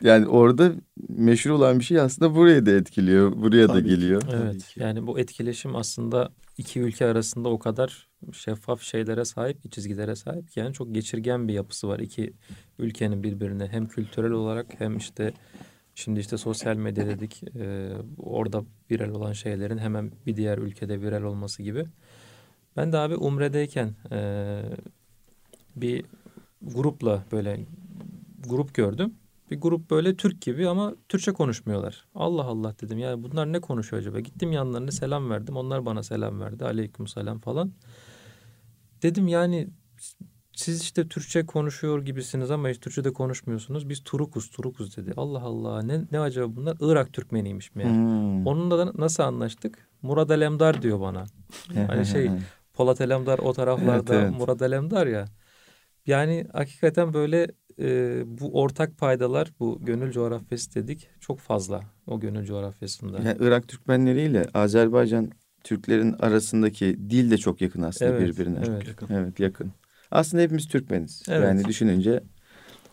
[0.03, 0.73] Yani orada
[1.09, 3.89] meşhur olan bir şey aslında buraya da etkiliyor, buraya da Tabii ki.
[3.89, 4.21] geliyor.
[4.21, 4.81] Tabii Evet ki.
[4.81, 10.73] yani bu etkileşim aslında iki ülke arasında o kadar şeffaf şeylere sahip, çizgilere sahip yani
[10.73, 12.33] çok geçirgen bir yapısı var iki
[12.79, 15.33] ülkenin birbirine hem kültürel olarak hem işte
[15.95, 21.23] şimdi işte sosyal medya dedik e, orada viral olan şeylerin hemen bir diğer ülkede viral
[21.23, 21.85] olması gibi.
[22.77, 24.63] Ben de abi Umre'deyken e,
[25.77, 26.05] bir
[26.63, 27.61] grupla böyle
[28.49, 29.15] grup gördüm.
[29.51, 32.05] Bir grup böyle Türk gibi ama Türkçe konuşmuyorlar.
[32.15, 34.21] Allah Allah dedim ya bunlar ne konuşuyor acaba?
[34.21, 35.57] Gittim yanlarına selam verdim.
[35.57, 36.65] Onlar bana selam verdi.
[36.65, 37.73] Aleyküm selam falan.
[39.03, 39.69] Dedim yani
[40.57, 43.89] siz işte Türkçe konuşuyor gibisiniz ama hiç Türkçe de konuşmuyorsunuz.
[43.89, 45.13] Biz Turukuz, Turukuz dedi.
[45.17, 46.77] Allah Allah ne, ne acaba bunlar?
[46.81, 47.91] Irak Türkmeniymiş meğer.
[47.91, 48.47] Hmm.
[48.47, 49.89] Onunla da nasıl anlaştık?
[50.03, 51.25] Murad Alemdar diyor bana.
[51.87, 52.31] Hani şey
[52.75, 54.39] Polat Alemdar o taraflarda Evet, evet.
[54.41, 55.25] Murad Alemdar ya.
[56.07, 57.47] Yani hakikaten böyle
[57.79, 63.19] e, bu ortak paydalar bu gönül coğrafyası dedik çok fazla o gönül coğrafyasında.
[63.19, 65.31] Yani Irak Türkmenleriyle Azerbaycan
[65.65, 68.59] Türklerin arasındaki dil de çok yakın aslında Evet, birbirine.
[68.69, 68.89] evet.
[68.89, 69.09] Yakın.
[69.15, 69.73] Evet yakın.
[70.11, 71.23] Aslında hepimiz Türkmeniz.
[71.29, 71.45] Evet.
[71.45, 72.23] Yani düşününce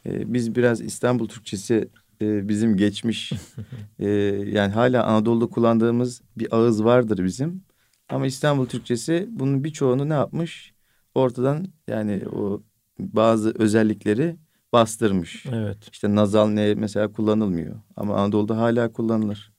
[0.05, 1.89] e, biz biraz İstanbul Türkçesi
[2.21, 3.31] e, bizim geçmiş.
[3.99, 4.09] e,
[4.47, 7.63] yani hala Anadolu'da kullandığımız bir ağız vardır bizim.
[8.09, 10.73] Ama İstanbul Türkçesi bunun birçoğunu ne yapmış?
[11.15, 12.63] Ortadan yani o
[12.99, 14.35] bazı özellikleri
[14.73, 15.45] bastırmış.
[15.51, 15.77] Evet.
[15.91, 17.75] İşte nazal ne mesela kullanılmıyor.
[17.95, 19.53] Ama Anadolu'da hala kullanılır.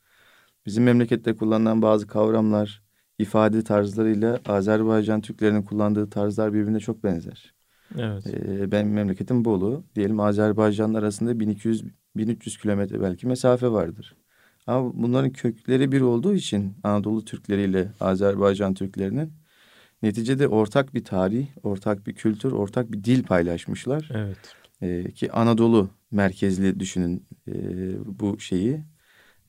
[0.66, 2.82] Bizim memlekette kullanılan bazı kavramlar,
[3.20, 7.54] ifade tarzlarıyla Azerbaycan Türklerinin kullandığı tarzlar birbirine çok benzer.
[7.98, 8.26] Evet.
[8.26, 9.84] Ee, benim memleketim Bolu.
[9.94, 11.84] Diyelim Azerbaycan'la arasında 1200
[12.16, 14.16] 1300 kilometre belki mesafe vardır.
[14.66, 19.32] Ama bunların kökleri bir olduğu için Anadolu Türkleriyle Azerbaycan Türklerinin
[20.02, 24.08] neticede ortak bir tarih, ortak bir kültür, ortak bir dil paylaşmışlar.
[24.14, 24.38] Evet.
[24.82, 27.54] Ee, ki Anadolu merkezli düşünün e,
[28.20, 28.84] bu şeyi.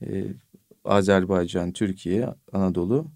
[0.06, 0.24] E,
[0.84, 3.06] Azerbaycan, Türkiye, Anadolu.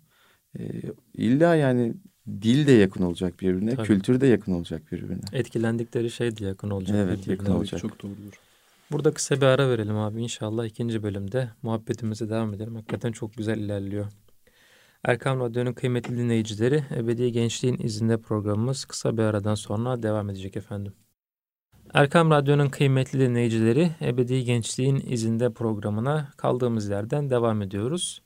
[0.59, 0.83] E,
[1.15, 1.95] illa yani
[2.27, 3.87] dil de yakın olacak birbirine, Tabii.
[3.87, 5.21] kültür de yakın olacak birbirine.
[5.33, 6.97] Etkilendikleri şey de yakın olacak.
[6.99, 7.33] Evet, birbirine.
[7.33, 7.81] yakın olacak.
[7.81, 8.41] Çok doğrudur.
[8.91, 10.23] Burada kısa bir ara verelim abi.
[10.23, 12.75] İnşallah ikinci bölümde muhabbetimize devam edelim.
[12.75, 14.07] Hakikaten çok güzel ilerliyor.
[15.05, 20.93] Erkam Radyo'nun kıymetli dinleyicileri Ebedi Gençliğin izinde programımız kısa bir aradan sonra devam edecek efendim.
[21.95, 28.23] Erkam Radyo'nun kıymetli dinleyicileri Ebedi Gençliğin izinde programına kaldığımız yerden devam ediyoruz.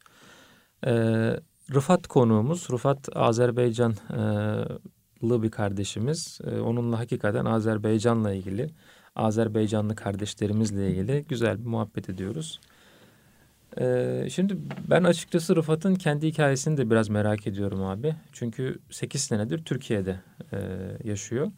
[0.87, 1.33] Ee,
[1.75, 4.81] Rıfat konuğumuz, Rıfat Azerbaycanlı
[5.23, 6.39] bir kardeşimiz.
[6.45, 8.71] Ee, onunla hakikaten Azerbaycan'la ilgili,
[9.17, 12.61] Azerbaycanlı kardeşlerimizle ilgili güzel bir muhabbet ediyoruz.
[13.81, 14.57] Ee, şimdi
[14.91, 18.15] ben açıkçası Rıfat'ın kendi hikayesini de biraz merak ediyorum abi.
[18.33, 20.21] Çünkü 8 senedir Türkiye'de
[20.53, 20.59] e,
[21.05, 21.51] yaşıyor.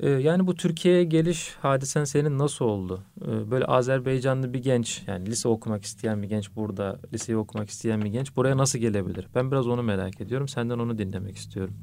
[0.00, 3.02] Ee, yani bu Türkiye'ye geliş hadisen senin nasıl oldu?
[3.22, 8.04] Ee, böyle Azerbaycanlı bir genç yani lise okumak isteyen bir genç burada liseyi okumak isteyen
[8.04, 9.26] bir genç buraya nasıl gelebilir?
[9.34, 10.48] Ben biraz onu merak ediyorum.
[10.48, 11.74] Senden onu dinlemek istiyorum.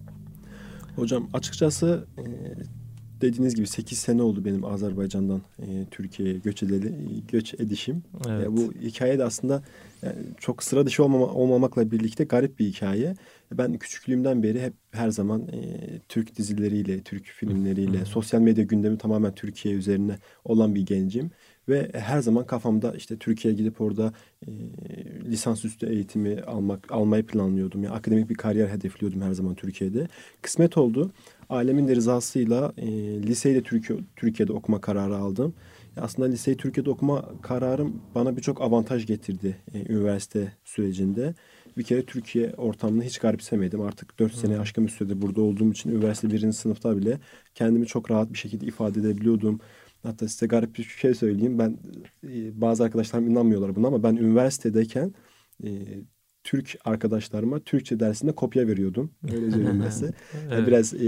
[0.95, 2.23] Hocam açıkçası e,
[3.23, 6.93] dediğiniz gibi 8 sene oldu benim Azerbaycan'dan e, Türkiye'ye göç edeli
[7.31, 8.03] göç edişim.
[8.29, 8.43] Evet.
[8.43, 9.63] Ya bu hikaye de aslında
[10.01, 13.15] yani çok sıra dışı olmama, olmamakla birlikte garip bir hikaye.
[13.53, 15.59] Ben küçüklüğümden beri hep her zaman e,
[16.09, 21.31] Türk dizileriyle, Türk filmleriyle, sosyal medya gündemi tamamen Türkiye üzerine olan bir gencim.
[21.69, 24.13] Ve her zaman kafamda işte Türkiye'ye gidip orada
[24.47, 24.51] e,
[25.25, 27.83] lisansüstü eğitimi almak almayı planlıyordum.
[27.83, 30.07] Yani akademik bir kariyer hedefliyordum her zaman Türkiye'de.
[30.41, 31.11] Kısmet oldu.
[31.49, 32.87] Ailemin de rızasıyla e,
[33.23, 35.53] liseyi de Türkiye, Türkiye'de okuma kararı aldım.
[35.97, 41.33] Aslında liseyi Türkiye'de okuma kararım bana birçok avantaj getirdi e, üniversite sürecinde.
[41.77, 43.81] Bir kere Türkiye ortamını hiç garipsemedim.
[43.81, 47.19] Artık 4 sene aşkın bir sürede burada olduğum için üniversite birinci sınıfta bile
[47.55, 49.59] kendimi çok rahat bir şekilde ifade edebiliyordum.
[50.03, 51.59] Hatta size garip bir şey söyleyeyim.
[51.59, 51.79] Ben
[52.23, 55.13] e, bazı arkadaşlarım inanmıyorlar buna ama ben üniversitedeyken
[55.63, 55.69] e,
[56.43, 59.11] Türk arkadaşlarıma Türkçe dersinde kopya veriyordum.
[59.33, 60.11] Öyle size.
[60.51, 60.67] Evet.
[60.67, 60.99] Biraz e,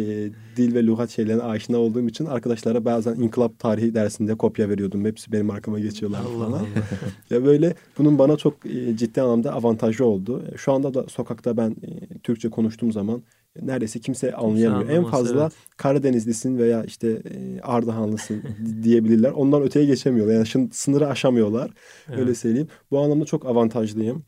[0.58, 5.06] dil ve lügat şeylerine aşina olduğum için arkadaşlara bazen inkılap tarihi dersinde kopya veriyordum.
[5.06, 6.52] Hepsi benim arkama geçiyorlar Allah falan.
[6.60, 6.62] Allah.
[7.30, 10.44] Ya böyle bunun bana çok e, ciddi anlamda avantajı oldu.
[10.58, 13.24] Şu anda da sokakta ben e, Türkçe konuştuğum zaman
[13.62, 14.90] neredeyse kimse anlayamıyor.
[14.90, 15.54] en anlamaz, fazla evet.
[15.78, 19.32] Karadenizlisin veya işte e, Ardahanlısın di- diyebilirler.
[19.32, 20.34] Ondan öteye geçemiyorlar.
[20.34, 21.72] Yani şın- sınırı aşamıyorlar.
[22.12, 22.38] Öyle Evet.
[22.38, 22.68] söyleyeyim.
[22.92, 24.24] Bu anlamda çok avantajlıyım.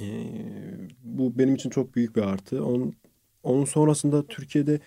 [0.00, 0.06] E,
[1.02, 2.64] bu benim için çok büyük bir artı.
[2.64, 2.94] Onun,
[3.42, 4.80] onun sonrasında Türkiye'de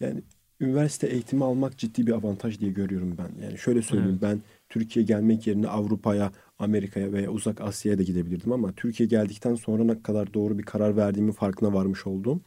[0.00, 0.22] yani
[0.60, 3.42] üniversite eğitimi almak ciddi bir avantaj diye görüyorum ben.
[3.42, 8.72] Yani şöyle söyleyeyim ben Türkiye gelmek yerine Avrupa'ya, Amerika'ya veya Uzak Asya'ya da gidebilirdim ama
[8.72, 12.44] Türkiye geldikten sonra ne kadar doğru bir karar verdiğimin farkına varmış oldum.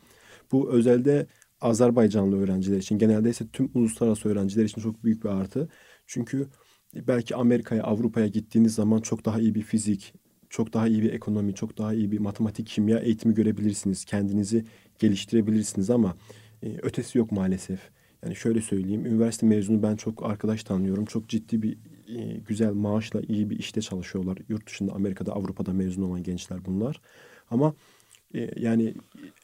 [0.52, 1.28] Bu özelde
[1.62, 5.70] Azerbaycanlı öğrenciler için, genelde ise tüm uluslararası öğrenciler için çok büyük bir artı.
[6.08, 6.48] Çünkü
[6.96, 10.14] belki Amerika'ya, Avrupa'ya gittiğiniz zaman çok daha iyi bir fizik,
[10.50, 14.06] çok daha iyi bir ekonomi, çok daha iyi bir matematik, kimya eğitimi görebilirsiniz.
[14.06, 14.66] Kendinizi
[15.00, 16.16] geliştirebilirsiniz ama
[16.64, 17.80] e, ötesi yok maalesef.
[18.24, 21.06] Yani şöyle söyleyeyim, üniversite mezunu ben çok arkadaş tanıyorum.
[21.06, 21.78] Çok ciddi bir
[22.16, 24.38] e, güzel maaşla iyi bir işte çalışıyorlar.
[24.50, 27.02] Yurt dışında, Amerika'da, Avrupa'da mezun olan gençler bunlar.
[27.50, 27.74] Ama
[28.56, 28.94] yani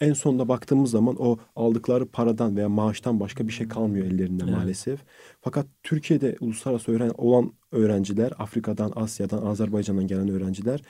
[0.02, 4.56] en sonunda baktığımız zaman o aldıkları paradan veya maaştan başka bir şey kalmıyor ellerinde Evet.
[4.56, 5.00] maalesef.
[5.42, 10.82] Fakat Türkiye'de uluslararası öğren olan öğrenciler, Afrika'dan, Asya'dan, Azerbaycan'dan gelen öğrenciler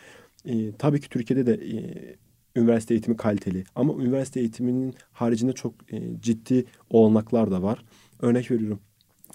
[0.46, 2.16] e, tabii ki Türkiye'de de e,
[2.56, 3.64] üniversite eğitimi kaliteli.
[3.76, 7.86] Ama üniversite eğitiminin haricinde çok e, ciddi olanaklar da var.
[8.22, 8.80] Örnek veriyorum.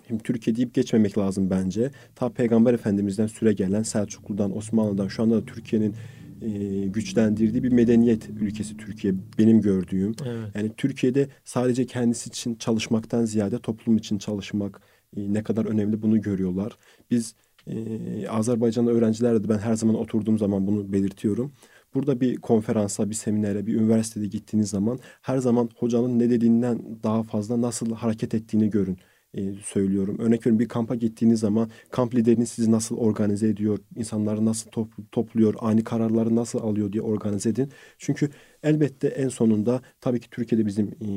[0.09, 1.91] Şimdi Türkiye deyip geçmemek lazım bence.
[2.15, 5.95] Ta Peygamber Efendimiz'den süre gelen Selçuklu'dan, Osmanlı'dan şu anda da Türkiye'nin
[6.43, 10.15] e, güçlendirdiği bir medeniyet ülkesi Türkiye benim gördüğüm.
[10.27, 10.49] Evet.
[10.55, 14.81] Yani Türkiye'de sadece kendisi için çalışmaktan ziyade toplum için çalışmak
[15.17, 16.79] e, ne kadar önemli bunu görüyorlar.
[17.11, 17.35] Biz
[17.67, 21.53] e, Azerbaycanlı öğrencilerle de ben her zaman oturduğum zaman bunu belirtiyorum.
[21.95, 27.23] Burada bir konferansa, bir seminere, bir üniversitede gittiğiniz zaman her zaman hocanın ne dediğinden daha
[27.23, 28.99] fazla nasıl hareket ettiğini görün
[29.35, 30.17] e, söylüyorum.
[30.19, 35.13] Örnek veriyorum bir kampa gittiğiniz zaman kamp lideriniz sizi nasıl organize ediyor, insanları nasıl top-
[35.13, 37.69] topluyor, ani kararları nasıl alıyor diye organize edin.
[37.99, 38.31] Çünkü
[38.63, 41.09] elbette en sonunda tabii ki Türkiye'de bizim e,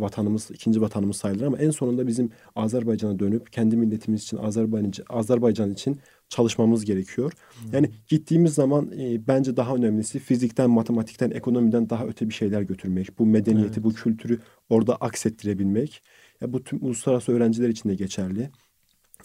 [0.00, 5.70] vatanımız, ikinci vatanımız sayılır ama en sonunda bizim Azerbaycan'a dönüp kendi milletimiz için, Azerbaycan, Azerbaycan
[5.70, 7.32] için çalışmamız gerekiyor.
[7.72, 13.18] Yani gittiğimiz zaman e, bence daha önemlisi fizikten, matematikten, ekonomiden daha öte bir şeyler götürmek.
[13.18, 13.84] Bu medeniyeti, evet.
[13.84, 16.02] bu kültürü orada aksettirebilmek.
[16.40, 18.50] Ya bu tüm uluslararası öğrenciler için de geçerli.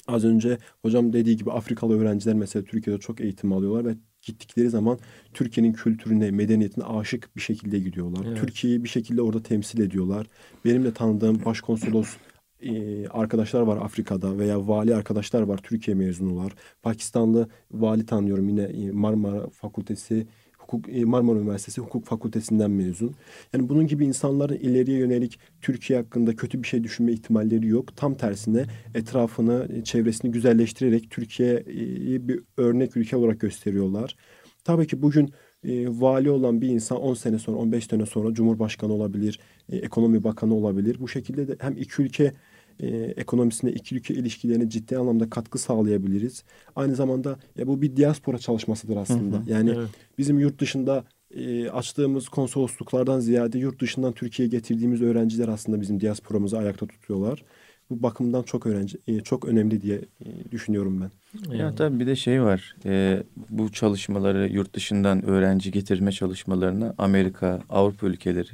[0.07, 4.99] Az önce hocam dediği gibi Afrikalı öğrenciler mesela Türkiye'de çok eğitim alıyorlar ve gittikleri zaman
[5.33, 8.25] Türkiye'nin kültürüne, medeniyetine aşık bir şekilde gidiyorlar.
[8.27, 8.37] Evet.
[8.37, 10.27] Türkiye'yi bir şekilde orada temsil ediyorlar.
[10.65, 12.17] Benim de tanıdığım başkonsolos
[12.61, 16.53] e, arkadaşlar var Afrika'da veya vali arkadaşlar var Türkiye mezunular.
[16.81, 20.27] Pakistanlı vali tanıyorum yine e, Marmara Fakültesi
[20.63, 23.15] Hukuk e, Marmara Üniversitesi Hukuk Fakültesinden mezun.
[23.53, 27.97] Yani bunun gibi insanların ileriye yönelik Türkiye hakkında kötü bir şey düşünme ihtimalleri yok.
[27.97, 34.15] Tam tersine etrafını, e, çevresini güzelleştirerek Türkiye'yi bir örnek ülke olarak gösteriyorlar.
[34.63, 38.93] Tabii ki bugün e, vali olan bir insan 10 sene sonra, 15 sene sonra Cumhurbaşkanı
[38.93, 40.97] olabilir, e, ekonomi bakanı olabilir.
[40.99, 42.33] Bu şekilde de hem iki ülke
[42.79, 46.43] e, ekonomisine, iki ülke ilişkilerine ciddi anlamda katkı sağlayabiliriz.
[46.75, 49.37] Aynı zamanda ya bu bir diaspora çalışmasıdır aslında.
[49.37, 49.89] Hı hı, yani evet.
[50.17, 51.03] bizim yurt dışında
[51.35, 57.43] e, açtığımız konsolosluklardan ziyade yurt dışından Türkiye'ye getirdiğimiz öğrenciler aslında bizim diasporamızı ayakta tutuyorlar.
[57.89, 61.11] Bu bakımdan çok öğrenci e, çok önemli diye e, düşünüyorum ben.
[61.57, 62.75] Ya tabii bir de şey var.
[62.85, 68.49] E, bu çalışmaları yurt dışından öğrenci getirme çalışmalarını Amerika, Avrupa ülkeleri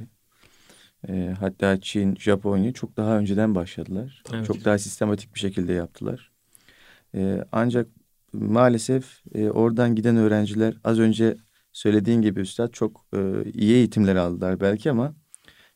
[1.08, 4.22] e, hatta Çin, Japonya çok daha önceden başladılar.
[4.34, 4.46] Evet.
[4.46, 6.30] Çok daha sistematik bir şekilde yaptılar.
[7.14, 7.88] E, ancak
[8.32, 11.36] maalesef e, oradan giden öğrenciler az önce
[11.72, 15.14] söylediğin gibi üstad çok e, iyi eğitimler aldılar belki ama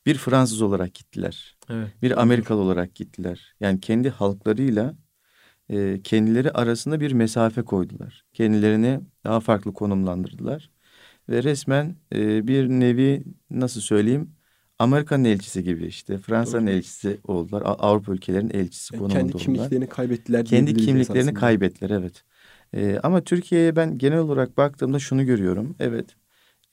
[0.07, 1.57] bir Fransız olarak gittiler.
[1.71, 1.89] Evet.
[2.03, 3.55] Bir Amerikalı olarak gittiler.
[3.61, 4.95] Yani kendi halklarıyla
[5.69, 8.25] e, kendileri arasında bir mesafe koydular.
[8.33, 10.71] Kendilerini daha farklı konumlandırdılar.
[11.29, 14.31] Ve resmen e, bir nevi nasıl söyleyeyim
[14.79, 17.63] Amerika'nın elçisi gibi işte Fransa'nın elçisi oldular.
[17.65, 20.45] Avrupa ülkelerinin elçisi yani konumunda Kendi kimliklerini kaybettiler.
[20.45, 21.41] Kendi kimliklerini aslında.
[21.41, 22.25] kaybettiler evet.
[22.75, 25.77] Ee, ama Türkiye'ye ben genel olarak baktığımda şunu görüyorum.
[25.81, 26.17] Evet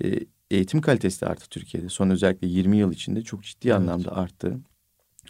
[0.03, 0.19] e,
[0.51, 1.89] eğitim kalitesi de arttı Türkiye'de.
[1.89, 3.77] Son özellikle 20 yıl içinde çok ciddi evet.
[3.77, 4.59] anlamda arttı.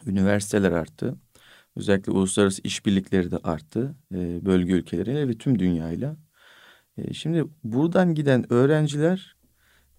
[0.05, 1.15] Üniversiteler arttı.
[1.75, 3.95] Özellikle uluslararası işbirlikleri de arttı.
[4.13, 6.17] E, bölge ülkeleriyle ve tüm dünyayla.
[6.97, 9.35] E, şimdi buradan giden öğrenciler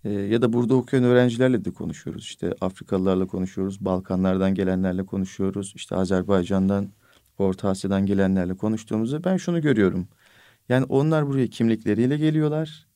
[0.04, 2.24] e, ya da burada okuyan öğrencilerle de konuşuyoruz.
[2.24, 5.72] İşte Afrikalılarla konuşuyoruz, Balkanlardan gelenlerle konuşuyoruz.
[5.76, 6.88] İşte Azerbaycan'dan,
[7.38, 10.08] Orta Asya'dan gelenlerle konuştuğumuzda ben şunu görüyorum.
[10.68, 12.86] Yani onlar buraya kimlikleriyle geliyorlar.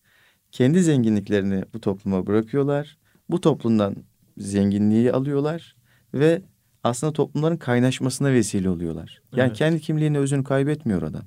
[0.53, 2.99] Kendi zenginliklerini bu topluma bırakıyorlar.
[3.31, 3.97] Bu toplumdan
[4.39, 5.77] zenginliği alıyorlar
[6.15, 6.43] ve
[6.85, 9.23] aslında toplumların kaynaşmasına vesile oluyorlar.
[9.33, 9.57] Yani evet.
[9.57, 11.25] kendi kimliğini özünü kaybetmiyor adam.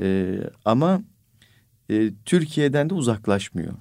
[0.00, 1.02] Ee, ama
[1.90, 3.72] e, Türkiye'den de uzaklaşmıyor.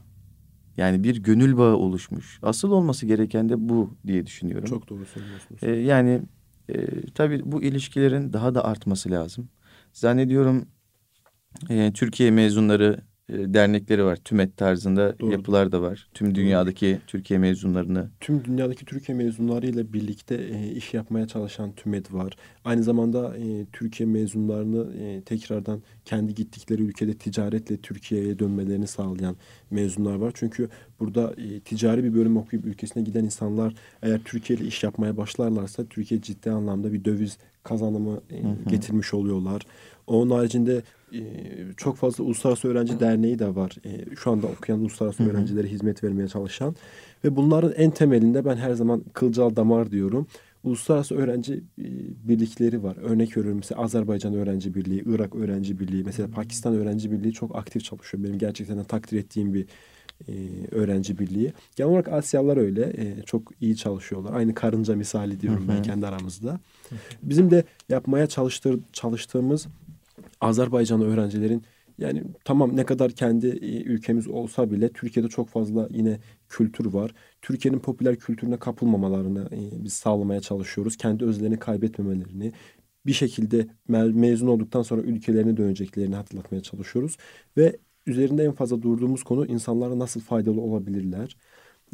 [0.77, 2.39] Yani bir gönül bağı oluşmuş.
[2.41, 4.65] Asıl olması gereken de bu diye düşünüyorum.
[4.65, 5.63] Çok doğru söylüyorsunuz.
[5.63, 6.21] Ee, yani
[6.69, 9.49] e, tabii bu ilişkilerin daha da artması lazım.
[9.93, 10.65] Zannediyorum
[11.69, 14.15] e, Türkiye mezunları dernekleri var.
[14.15, 15.31] TÜMET tarzında Doğru.
[15.31, 16.07] yapılar da var.
[16.13, 16.99] Tüm dünyadaki.
[17.07, 18.09] Türkiye mezunlarını.
[18.19, 22.33] Tüm dünyadaki Türkiye mezunlarıyla birlikte e, iş yapmaya çalışan TÜMET var.
[22.65, 29.35] Aynı zamanda e, Türkiye mezunlarını e, tekrardan kendi gittikleri ülkede ticaretle Türkiye'ye dönmelerini sağlayan
[29.71, 30.31] mezunlar var.
[30.35, 35.17] Çünkü burada e, ticari bir bölüm okuyup ülkesine giden insanlar eğer Türkiye ile iş yapmaya
[35.17, 39.61] başlarlarsa Türkiye ciddi anlamda bir döviz kazanımı e, getirmiş oluyorlar.
[40.07, 40.81] Onun haricinde e,
[41.77, 43.75] çok fazla Uluslararası Öğrenci Derneği de var.
[43.85, 46.75] E, şu anda okuyan uluslararası öğrencilere hizmet vermeye çalışan.
[47.23, 50.27] Ve bunların en temelinde ben her zaman kılcal damar diyorum.
[50.63, 51.85] Uluslararası öğrenci e,
[52.27, 52.97] birlikleri var.
[53.01, 57.83] Örnek veriyorum mesela Azerbaycan Öğrenci Birliği, Irak Öğrenci Birliği, mesela Pakistan Öğrenci Birliği çok aktif
[57.83, 58.23] çalışıyor.
[58.23, 59.65] Benim gerçekten de takdir ettiğim bir
[60.71, 61.53] öğrenci birliği.
[61.75, 62.93] Genel olarak Asyalılar öyle.
[63.25, 64.33] çok iyi çalışıyorlar.
[64.33, 66.59] Aynı karınca misali diyorum ben kendi aramızda.
[67.23, 69.67] Bizim de yapmaya çalıştır, çalıştığımız
[70.41, 71.63] Azerbaycanlı öğrencilerin
[71.97, 77.13] yani tamam ne kadar kendi e, ülkemiz olsa bile Türkiye'de çok fazla yine kültür var.
[77.41, 80.97] Türkiye'nin popüler kültürüne kapılmamalarını e, biz sağlamaya çalışıyoruz.
[80.97, 82.53] Kendi özlerini kaybetmemelerini,
[83.05, 87.17] bir şekilde mezun olduktan sonra ülkelerine döneceklerini hatırlatmaya çalışıyoruz.
[87.57, 91.37] Ve üzerinde en fazla durduğumuz konu insanlara nasıl faydalı olabilirler.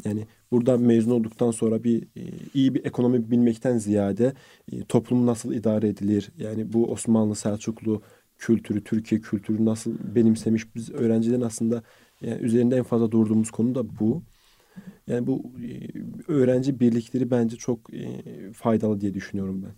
[0.04, 2.22] Yani burada mezun olduktan sonra bir e,
[2.54, 4.32] iyi bir ekonomi bilmekten ziyade
[4.88, 6.30] toplum nasıl idare edilir?
[6.38, 8.02] Yani bu Osmanlı, Selçuklu,
[8.38, 11.82] kültürü, Türkiye kültürü nasıl benimsemiş biz öğrencilerin aslında
[12.20, 14.22] yani üzerinde en fazla durduğumuz konu da bu.
[15.06, 18.22] Yani bu e, öğrenci birlikleri bence çok e,
[18.52, 19.72] faydalı diye düşünüyorum ben.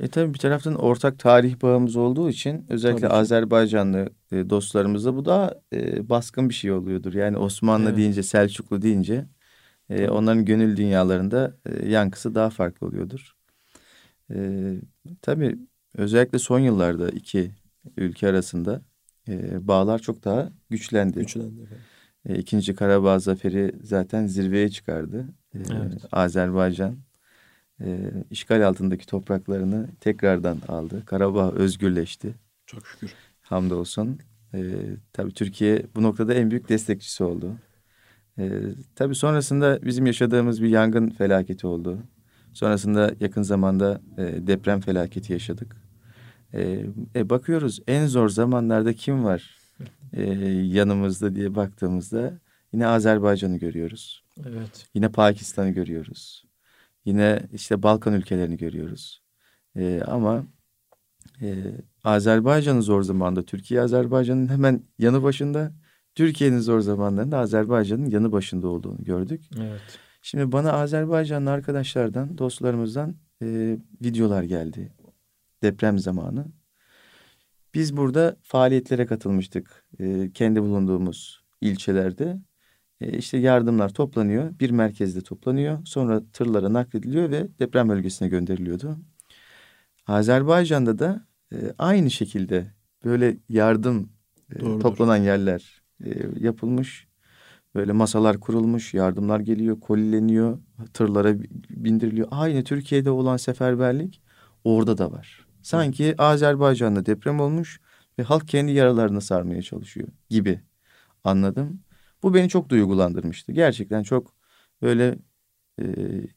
[0.00, 5.62] E tabii bir taraftan ortak tarih bağımız olduğu için özellikle Azerbaycanlı e, dostlarımızda bu da
[5.72, 7.14] e, baskın bir şey oluyordur.
[7.14, 7.96] Yani Osmanlı evet.
[7.96, 9.26] deyince, Selçuklu deyince
[9.90, 13.36] e, onların gönül dünyalarında e, yankısı daha farklı oluyordur.
[14.34, 14.36] E,
[15.22, 15.58] tabii
[15.96, 17.50] özellikle son yıllarda iki
[17.96, 18.82] ülke arasında
[19.28, 21.18] e, bağlar çok daha güçlendi.
[21.18, 21.68] Güçlendi.
[22.28, 25.26] E, İkinci Karabağ Zaferi zaten zirveye çıkardı.
[25.54, 26.04] E, Evet.
[26.12, 26.96] Azerbaycan
[27.80, 31.02] e, işgal altındaki topraklarını tekrardan aldı.
[31.06, 32.34] Karabağ özgürleşti.
[32.66, 33.14] Çok şükür.
[33.42, 34.18] Hamdolsun.
[34.54, 34.60] E,
[35.12, 37.52] tabii Türkiye bu noktada en büyük destekçisi oldu.
[38.38, 38.50] E,
[38.94, 41.98] tabii sonrasında bizim yaşadığımız bir yangın felaketi oldu.
[42.52, 45.76] Sonrasında yakın zamanda e, deprem felaketi yaşadık.
[46.54, 46.86] E,
[47.16, 49.58] e, bakıyoruz en zor zamanlarda kim var
[50.12, 50.22] e,
[50.62, 52.38] yanımızda diye baktığımızda
[52.72, 54.24] yine Azerbaycan'ı görüyoruz.
[54.46, 54.86] Evet.
[54.94, 56.44] Yine Pakistan'ı görüyoruz.
[57.04, 59.22] Yine işte Balkan ülkelerini görüyoruz.
[59.76, 60.46] E, ama
[61.42, 61.56] e,
[62.04, 65.72] Azerbaycan'ın zor zamanında Türkiye Azerbaycan'ın hemen yanı başında
[66.14, 69.50] Türkiye'nin zor zamanlarında Azerbaycan'ın yanı başında olduğunu gördük.
[69.60, 69.80] Evet.
[70.22, 74.92] Şimdi bana Azerbaycanlı arkadaşlardan, dostlarımızdan e, videolar geldi.
[75.62, 76.46] Deprem zamanı.
[77.74, 79.84] Biz burada faaliyetlere katılmıştık.
[79.98, 82.40] E, kendi bulunduğumuz ilçelerde.
[83.00, 84.58] E, işte yardımlar toplanıyor.
[84.58, 85.78] Bir merkezde toplanıyor.
[85.84, 88.96] Sonra tırlara naklediliyor ve deprem bölgesine gönderiliyordu.
[90.06, 92.66] Azerbaycan'da da e, aynı şekilde
[93.04, 94.08] böyle yardım
[94.56, 94.80] e, Doğrudur.
[94.80, 97.08] toplanan yerler e, yapılmış.
[97.74, 100.58] Böyle masalar kurulmuş, yardımlar geliyor, kolileniyor,
[100.94, 101.34] tırlara
[101.70, 102.28] bindiriliyor.
[102.30, 104.22] Aynı Türkiye'de olan seferberlik
[104.64, 105.41] orada da var.
[105.62, 107.80] Sanki Azerbaycan'da deprem olmuş
[108.18, 110.60] ve halk kendi yaralarını sarmaya çalışıyor gibi
[111.24, 111.80] anladım.
[112.22, 113.52] Bu beni çok duygulandırmıştı.
[113.52, 114.34] Gerçekten çok
[114.82, 115.18] böyle
[115.82, 115.84] e,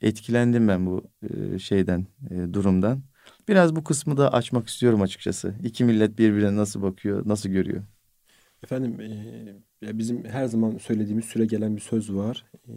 [0.01, 3.03] etkilendim ben bu e, şeyden, e, durumdan.
[3.47, 5.55] Biraz bu kısmı da açmak istiyorum açıkçası.
[5.63, 7.83] İki millet birbirine nasıl bakıyor, nasıl görüyor?
[8.63, 9.01] Efendim
[9.85, 12.45] e, bizim her zaman söylediğimiz süre gelen bir söz var.
[12.67, 12.73] E,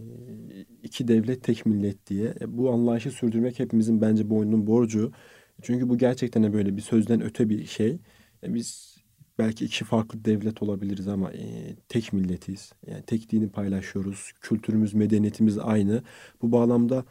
[0.83, 2.35] iki devlet tek millet diye.
[2.41, 5.13] E, bu anlayışı sürdürmek hepimizin bence boynunun borcu.
[5.62, 7.99] Çünkü bu gerçekten de böyle bir sözden öte bir şey.
[8.44, 8.97] E, biz
[9.38, 12.73] belki iki farklı devlet olabiliriz ama e, tek milletiz.
[12.87, 14.33] Yani tek dini paylaşıyoruz.
[14.40, 16.03] Kültürümüz, medeniyetimiz aynı.
[16.42, 17.05] Bu bağlamda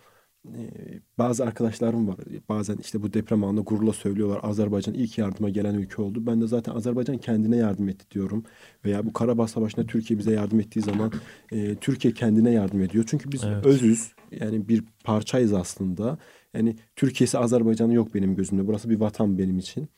[0.47, 0.59] e,
[1.17, 2.17] bazı arkadaşlarım var.
[2.49, 4.39] Bazen işte bu deprem anında gururla söylüyorlar.
[4.43, 6.25] Azerbaycan ilk yardıma gelen ülke oldu.
[6.25, 8.43] Ben de zaten Azerbaycan kendine yardım etti diyorum.
[8.85, 11.11] Veya bu Karabağ Savaşı'nda Türkiye bize yardım ettiği zaman
[11.51, 13.05] e, Türkiye kendine yardım ediyor.
[13.07, 13.65] Çünkü biz Evet.
[13.65, 14.11] özüz.
[14.31, 16.17] Yani bir parçayız aslında.
[16.53, 18.67] Yani Türkiye'si Azerbaycan'ı yok benim gözümde.
[18.67, 19.89] Burası bir vatan benim için.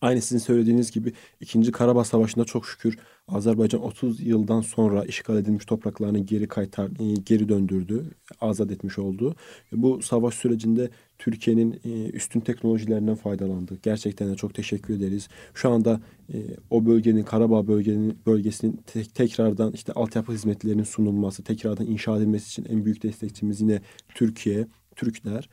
[0.00, 1.72] Aynı sizin söylediğiniz gibi 2.
[1.72, 7.48] Karabağ Savaşı'nda çok şükür Azerbaycan 30 yıldan sonra işgal edilmiş topraklarını geri kaytar, e, geri
[7.48, 8.04] döndürdü,
[8.40, 9.36] azat etmiş oldu.
[9.72, 13.78] Bu savaş sürecinde Türkiye'nin e, üstün teknolojilerinden faydalandı.
[13.82, 15.28] Gerçekten de çok teşekkür ederiz.
[15.54, 16.00] Şu anda
[16.32, 16.36] e,
[16.70, 22.74] o bölgenin Karabağ bölgenin bölgesinin tek- tekrardan işte altyapı hizmetlerinin sunulması, tekrardan inşa edilmesi için
[22.74, 23.80] en büyük destekçimiz yine
[24.14, 25.48] Türkiye, Türkler.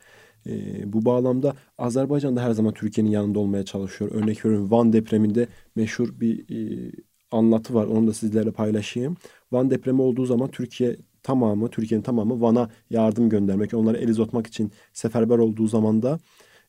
[0.46, 4.10] Ee, bu bağlamda Azerbaycan da her zaman Türkiye'nin yanında olmaya çalışıyor.
[4.14, 6.50] Örnek veriyorum Van depreminde meşhur bir
[6.88, 6.92] e,
[7.30, 7.86] anlatı var.
[7.86, 9.16] Onu da sizlerle paylaşayım.
[9.52, 14.72] Van depremi olduğu zaman Türkiye tamamı, Türkiye'nin tamamı Van'a yardım göndermek, onlara el uzatmak için
[14.92, 16.18] seferber olduğu zaman da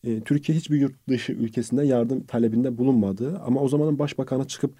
[0.03, 3.39] e, Türkiye hiçbir yurt dışı ülkesinden yardım talebinde bulunmadı.
[3.45, 4.75] Ama o zamanın başbakanı çıkıp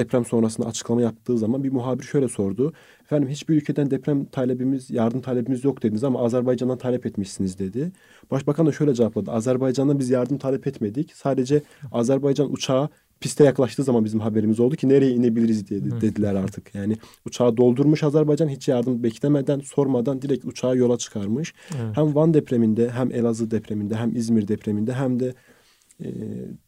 [0.00, 2.72] deprem sonrasında açıklama yaptığı zaman bir muhabir şöyle sordu.
[3.02, 7.92] Efendim hiçbir ülkeden deprem talebimiz, yardım talebimiz yok dediniz ama Azerbaycan'dan talep etmişsiniz dedi.
[8.30, 9.30] Başbakan da şöyle cevapladı.
[9.30, 11.12] Azerbaycan'dan biz yardım talep etmedik.
[11.14, 12.88] Sadece Azerbaycan uçağı
[13.20, 16.74] piste yaklaştığı zaman bizim haberimiz oldu ki nereye inebiliriz diye de- dediler artık.
[16.74, 21.54] Yani uçağı doldurmuş Azerbaycan hiç yardım beklemeden, sormadan direkt uçağı yola çıkarmış.
[21.70, 21.96] Evet.
[21.96, 25.34] Hem Van depreminde, hem Elazığ depreminde, hem İzmir depreminde hem de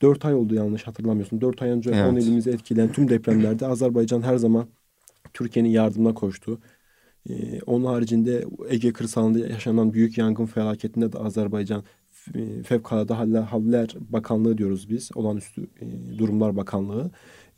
[0.02, 1.40] 4 ay oldu yanlış hatırlamıyorsun.
[1.40, 2.12] 4 ay önce Evet.
[2.12, 4.66] 10 ilimizi etkileyen tüm depremlerde Azerbaycan her zaman
[5.34, 6.60] Türkiye'nin yardımına koştu.
[7.30, 11.84] Ee, onun haricinde Ege kırsalında yaşanan büyük yangın felaketinde de Azerbaycan
[12.34, 15.10] e, Fevkalade Haller, Haller Bakanlığı diyoruz biz.
[15.14, 17.10] Olağanüstü e, Durumlar Bakanlığı.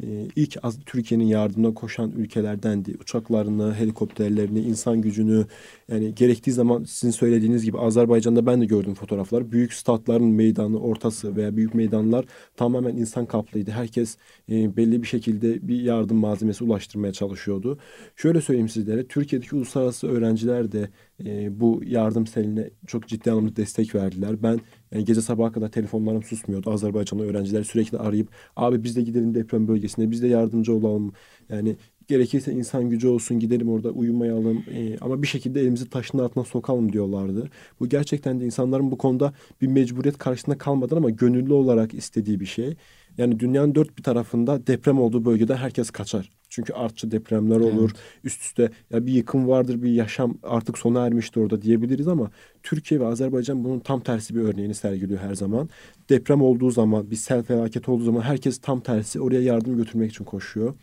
[0.03, 2.97] E, ilk Türkiye'nin yardımına koşan ülkelerdendi.
[3.01, 5.47] Uçaklarını, helikopterlerini, insan gücünü
[5.89, 9.53] yani gerektiği zaman sizin söylediğiniz gibi Azerbaycan'da ben de gördüm fotoğraflar.
[9.53, 12.25] Büyük statların meydanı ortası veya büyük meydanlar
[12.57, 13.71] tamamen insan kaplıydı.
[13.71, 14.17] Herkes
[14.51, 17.79] e, belli bir şekilde bir yardım malzemesi ulaştırmaya çalışıyordu.
[18.17, 19.07] Şöyle söyleyeyim sizlere.
[19.07, 20.89] Türkiye'deki uluslararası öğrenciler de
[21.25, 24.43] e, bu yardım seline çok ciddi anlamda destek verdiler.
[24.43, 24.61] Ben
[24.93, 26.71] yani gece sabaha kadar telefonlarım susmuyordu.
[26.71, 31.13] Azerbaycanlı öğrenciler sürekli arayıp abi biz de gidelim deprem bölgesine biz de yardımcı olalım.
[31.49, 31.77] Yani
[32.09, 36.93] gerekirse insan gücü olsun gidelim orada uyumayalım e, ama bir şekilde elimizi taşın altına sokalım
[36.93, 37.51] diyorlardı.
[37.81, 42.47] Bu gerçekten de insanların bu konuda bir mecburiyet karşısında kalmadan ama gönüllü olarak istediği bir
[42.47, 42.77] şey.
[43.19, 46.31] Yani dünyanın dört bir tarafında deprem olduğu bölgeden herkes kaçar.
[46.55, 47.91] Çünkü artçı depremler olur.
[47.91, 48.25] Evet.
[48.25, 52.31] Üst üste ya bir yıkım vardır, bir yaşam artık sona ermiştir orada diyebiliriz ama
[52.63, 55.69] Türkiye ve Azerbaycan bunun tam tersi bir örneğini sergiliyor her zaman.
[56.09, 60.25] Deprem olduğu zaman, bir sel felaket olduğu zaman herkes tam tersi oraya yardım götürmek için
[60.25, 60.75] koşuyor.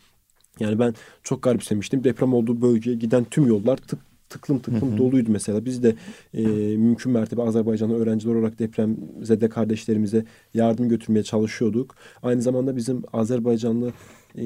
[0.59, 0.93] Yani ben
[1.23, 2.03] çok garipsemiştim.
[2.03, 3.99] Deprem olduğu bölgeye giden tüm yollar tık
[4.31, 4.97] tıklım tıklım hı hı.
[4.97, 5.65] doluydu mesela.
[5.65, 5.95] Biz de
[6.33, 6.43] e,
[6.77, 11.95] mümkün mertebe Azerbaycanlı öğrenciler olarak depremzede kardeşlerimize yardım götürmeye çalışıyorduk.
[12.23, 13.91] Aynı zamanda bizim Azerbaycanlı
[14.37, 14.43] e,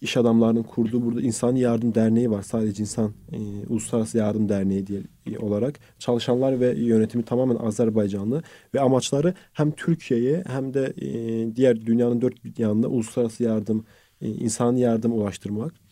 [0.00, 2.42] iş adamlarının kurduğu burada İnsan Yardım Derneği var.
[2.42, 3.38] Sadece insan e,
[3.68, 5.02] Uluslararası Yardım Derneği diye
[5.38, 8.42] olarak çalışanlar ve yönetimi tamamen Azerbaycanlı
[8.74, 13.84] ve amaçları hem Türkiye'ye hem de e, diğer dünyanın dört bir yanında uluslararası yardım,
[14.22, 15.85] e, insani yardım ulaştırmak.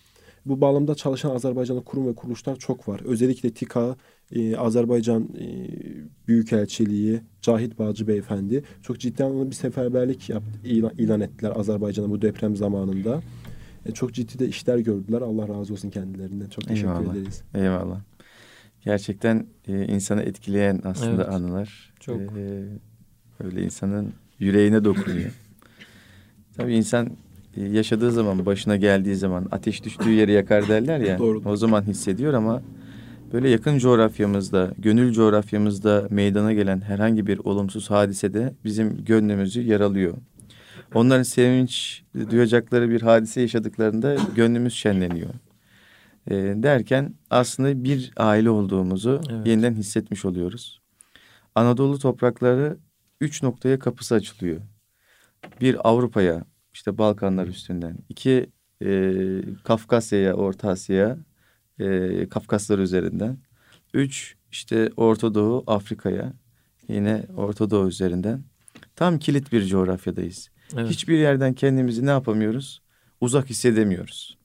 [0.46, 3.00] Bu bağlamda çalışan Azerbaycanlı kurum ve kuruluşlar çok var.
[3.04, 3.96] Özellikle TİKA,
[4.32, 5.68] e, Azerbaycan e,
[6.28, 12.22] Büyükelçiliği, Cahit Bağcı Beyefendi çok ciddi anlamda bir seferberlik yaptı, ilan, ilan ettiler Azerbaycan'a bu
[12.22, 13.20] deprem zamanında.
[13.86, 15.20] E, çok ciddi de işler gördüler.
[15.20, 16.48] Allah razı olsun kendilerinden.
[16.48, 17.14] Çok teşekkür Eyvallah.
[17.16, 17.42] ederiz.
[17.54, 18.00] Eyvallah.
[18.84, 21.34] Gerçekten e, insanı etkileyen aslında evet.
[21.34, 21.92] anılar.
[22.00, 22.20] Çok.
[22.20, 22.64] E,
[23.44, 25.30] böyle insanın yüreğine dokunuyor.
[26.56, 27.10] Tabii insan
[27.56, 31.18] yaşadığı zaman, başına geldiği zaman ateş düştüğü yeri yakar derler ya.
[31.18, 31.42] Doğru.
[31.44, 32.62] O zaman hissediyor ama
[33.32, 40.14] böyle yakın coğrafyamızda, gönül coğrafyamızda meydana gelen herhangi bir olumsuz hadisede bizim gönlümüzü yaralıyor.
[40.94, 45.30] Onların sevinç duyacakları bir hadise yaşadıklarında gönlümüz şenleniyor.
[46.30, 49.46] E, derken aslında bir aile olduğumuzu evet.
[49.46, 50.80] yeniden hissetmiş oluyoruz.
[51.54, 52.76] Anadolu toprakları
[53.20, 54.60] üç noktaya kapısı açılıyor.
[55.60, 56.44] Bir Avrupa'ya,
[56.74, 57.98] işte Balkanlar üstünden.
[58.08, 58.50] İki
[58.84, 59.20] e,
[59.64, 61.18] Kafkasya'ya, Orta Asya'ya,
[61.78, 63.38] e, Kafkaslar üzerinden.
[63.94, 66.32] Üç işte Orta Doğu, Afrika'ya,
[66.88, 68.44] yine Orta Doğu üzerinden.
[68.96, 70.50] Tam kilit bir coğrafyadayız.
[70.74, 70.90] Evet.
[70.90, 72.82] Hiçbir yerden kendimizi ne yapamıyoruz?
[73.20, 74.38] Uzak hissedemiyoruz.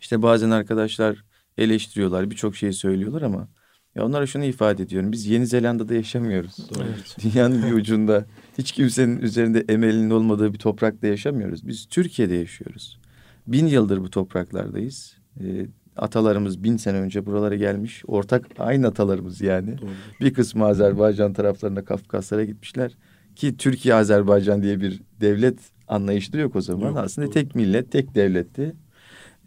[0.00, 1.24] İşte bazen arkadaşlar
[1.58, 3.48] eleştiriyorlar, birçok şeyi söylüyorlar ama
[3.94, 5.12] ya onlara şunu ifade ediyorum.
[5.12, 6.56] Biz Yeni Zelanda'da yaşamıyoruz.
[6.76, 7.16] Evet.
[7.34, 8.26] Dünyanın bir ucunda
[8.58, 11.68] hiç kimsenin üzerinde emelinin olmadığı bir toprakta yaşamıyoruz.
[11.68, 13.00] Biz Türkiye'de yaşıyoruz.
[13.46, 15.16] Bin yıldır bu topraklardayız.
[15.40, 15.66] Ee,
[15.96, 18.02] atalarımız bin sene önce buralara gelmiş.
[18.06, 19.78] Ortak aynı atalarımız yani.
[19.78, 19.90] Doğru.
[20.20, 22.96] Bir kısmı Azerbaycan taraflarına Kafkaslara gitmişler.
[23.36, 26.88] Ki Türkiye Azerbaycan diye bir devlet anlayışı da yok o zaman.
[26.88, 27.34] Yok, Aslında doğru.
[27.34, 28.76] tek millet, tek devletti.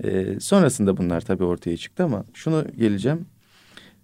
[0.03, 3.25] Ee, sonrasında bunlar tabii ortaya çıktı ama şunu geleceğim.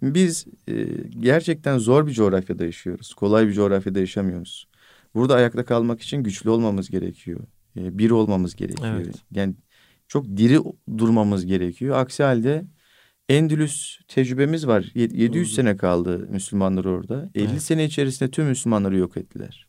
[0.02, 0.86] Biz e,
[1.20, 3.14] gerçekten zor bir coğrafyada yaşıyoruz.
[3.14, 4.68] Kolay bir coğrafyada yaşamıyoruz.
[5.16, 7.40] Burada ayakta kalmak için güçlü olmamız gerekiyor.
[7.78, 8.96] E, bir olmamız gerekiyor.
[8.96, 9.16] Evet.
[9.32, 9.56] Yani
[10.08, 10.60] çok diri
[10.98, 11.98] durmamız gerekiyor.
[11.98, 12.66] Aksi halde
[13.30, 14.92] Endülüs tecrübemiz var.
[14.96, 15.56] 700 Doğru.
[15.56, 17.30] sene kaldı Müslümanlar orada.
[17.36, 17.62] 50 evet.
[17.62, 19.68] sene içerisinde tüm Müslümanları yok ettiler.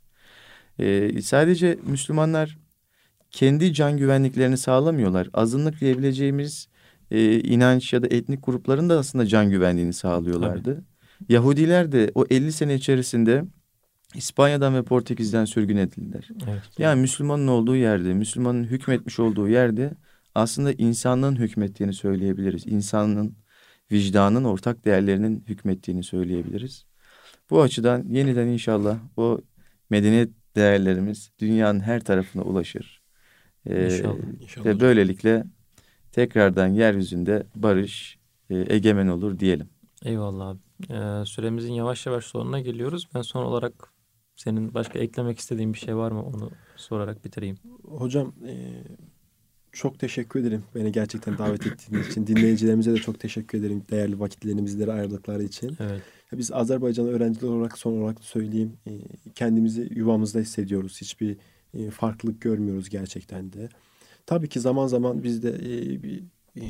[0.78, 2.58] Ee, sadece Müslümanlar
[3.30, 5.28] kendi can güvenliklerini sağlamıyorlar.
[5.32, 6.68] Azınlık diyebileceğimiz
[7.10, 10.74] e, inanç ya da etnik grupların da aslında can güvenliğini sağlıyorlardı.
[10.74, 11.32] Tabii.
[11.32, 13.44] Yahudiler de o 50 sene içerisinde
[14.14, 16.28] İspanya'dan ve Portekiz'den sürgün edildiler.
[16.48, 16.62] Evet.
[16.78, 19.92] Yani Müslümanın olduğu yerde, Müslümanın hükmetmiş olduğu yerde
[20.34, 22.66] aslında insanlığın hükmettiğini söyleyebiliriz.
[22.66, 23.36] İnsanın
[23.92, 26.84] vicdanın ortak değerlerinin hükmettiğini söyleyebiliriz.
[27.50, 29.40] Bu açıdan yeniden inşallah o
[29.90, 33.02] medeniyet değerlerimiz dünyanın her tarafına ulaşır.
[33.66, 34.66] Ee, inşallah, inşallah.
[34.66, 35.44] Ve böylelikle
[36.12, 38.18] tekrardan yeryüzünde barış
[38.50, 39.68] e, egemen olur diyelim.
[40.04, 40.58] Eyvallah abi.
[40.90, 43.08] Ee, süremizin yavaş yavaş sonuna geliyoruz.
[43.14, 43.92] Ben son olarak
[44.36, 47.56] senin başka eklemek istediğin bir şey var mı onu sorarak bitireyim.
[47.84, 48.54] Hocam e,
[49.72, 52.26] çok teşekkür ederim beni gerçekten davet ettiğiniz için.
[52.26, 55.76] Dinleyicilerimize de çok teşekkür ederim değerli vakitlerini bizlere ayırdıkları için.
[55.80, 56.02] Evet.
[56.32, 58.92] Biz Azerbaycan öğrenciler olarak son olarak söyleyeyim e,
[59.34, 61.00] kendimizi yuvamızda hissediyoruz.
[61.00, 61.36] Hiçbir
[61.74, 63.68] e, farklılık görmüyoruz gerçekten de.
[64.26, 66.22] Tabii ki zaman zaman biz de e, bir
[66.56, 66.64] e,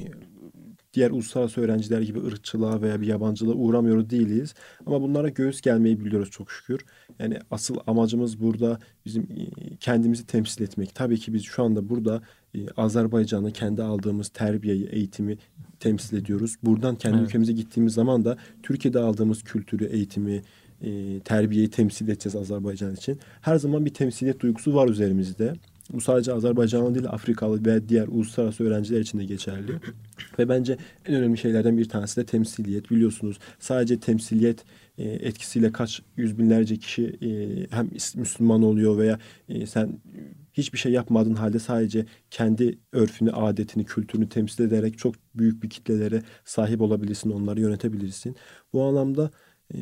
[0.94, 4.54] diğer uluslararası öğrenciler gibi ırkçılığa veya bir yabancılığa uğramıyoruz değiliz.
[4.86, 6.84] Ama bunlara göğüs gelmeyi biliyoruz çok şükür.
[7.18, 10.94] Yani asıl amacımız burada bizim e, kendimizi temsil etmek.
[10.94, 12.22] Tabii ki biz şu anda burada
[12.54, 15.38] e, Azerbaycan'da kendi aldığımız terbiyeyi, eğitimi
[15.80, 16.56] temsil ediyoruz.
[16.62, 17.28] Buradan kendi evet.
[17.28, 20.42] ülkemize gittiğimiz zaman da Türkiye'de aldığımız kültürü, eğitimi,
[20.82, 23.18] e, terbiyeyi temsil edeceğiz Azerbaycan için.
[23.40, 25.54] Her zaman bir temsiliyet duygusu var üzerimizde.
[25.92, 29.72] Bu sadece Azerbaycanlı değil Afrikalı ve diğer uluslararası öğrenciler için de geçerli.
[30.38, 30.76] ve bence
[31.06, 32.90] en önemli şeylerden bir tanesi de temsiliyet.
[32.90, 34.64] Biliyorsunuz sadece temsiliyet
[34.98, 37.30] e, etkisiyle kaç yüz binlerce kişi e,
[37.70, 39.18] hem Müslüman oluyor veya
[39.48, 40.00] e, sen
[40.52, 46.22] hiçbir şey yapmadığın halde sadece kendi örfünü, adetini, kültürünü temsil ederek çok büyük bir kitlelere
[46.44, 48.36] sahip olabilirsin, onları yönetebilirsin.
[48.72, 49.30] Bu anlamda
[49.74, 49.78] ee,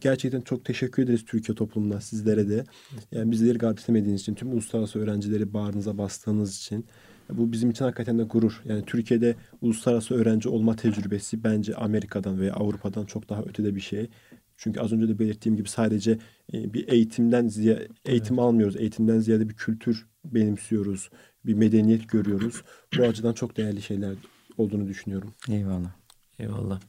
[0.00, 2.64] gerçekten çok teşekkür ederiz Türkiye toplumuna sizlere de.
[3.12, 6.86] Yani bizleri garipsemediğiniz için, tüm uluslararası öğrencileri bağrınıza bastığınız için.
[7.32, 8.62] Bu bizim için hakikaten de gurur.
[8.64, 14.10] Yani Türkiye'de uluslararası öğrenci olma tecrübesi bence Amerika'dan veya Avrupa'dan çok daha ötede bir şey.
[14.56, 16.18] Çünkü az önce de belirttiğim gibi sadece
[16.52, 18.44] e, bir eğitimden ziyade eğitim evet.
[18.44, 18.76] almıyoruz.
[18.76, 21.10] Eğitimden ziyade bir kültür benimsiyoruz.
[21.46, 22.62] Bir medeniyet görüyoruz.
[22.98, 24.14] Bu açıdan çok değerli şeyler
[24.58, 25.34] olduğunu düşünüyorum.
[25.48, 25.92] Eyvallah.
[26.38, 26.80] Eyvallah.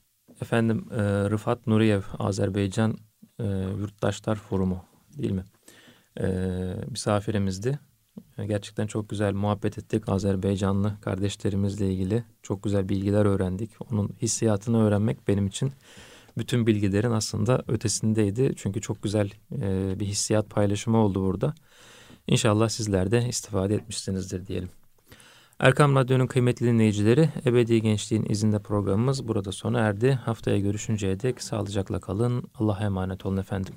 [0.41, 2.97] Efendim e, Rıfat Nuriyev Azerbaycan
[3.39, 3.43] e,
[3.79, 4.85] Yurttaşlar Forumu
[5.17, 5.43] değil mi?
[6.19, 6.27] E,
[6.89, 7.79] misafirimizdi.
[8.47, 12.23] Gerçekten çok güzel muhabbet ettik Azerbaycanlı kardeşlerimizle ilgili.
[12.43, 13.71] Çok güzel bilgiler öğrendik.
[13.91, 15.71] Onun hissiyatını öğrenmek benim için
[16.37, 18.53] bütün bilgilerin aslında ötesindeydi.
[18.55, 19.31] Çünkü çok güzel
[19.61, 21.53] e, bir hissiyat paylaşımı oldu burada.
[22.27, 24.69] İnşallah sizler de istifade etmişsinizdir diyelim.
[25.61, 30.11] Erkam Radyo'nun kıymetli dinleyicileri, Ebedi Gençliğin izinde programımız burada sona erdi.
[30.11, 32.43] Haftaya görüşünceye dek sağlıcakla kalın.
[32.55, 33.73] Allah'a emanet olun efendim.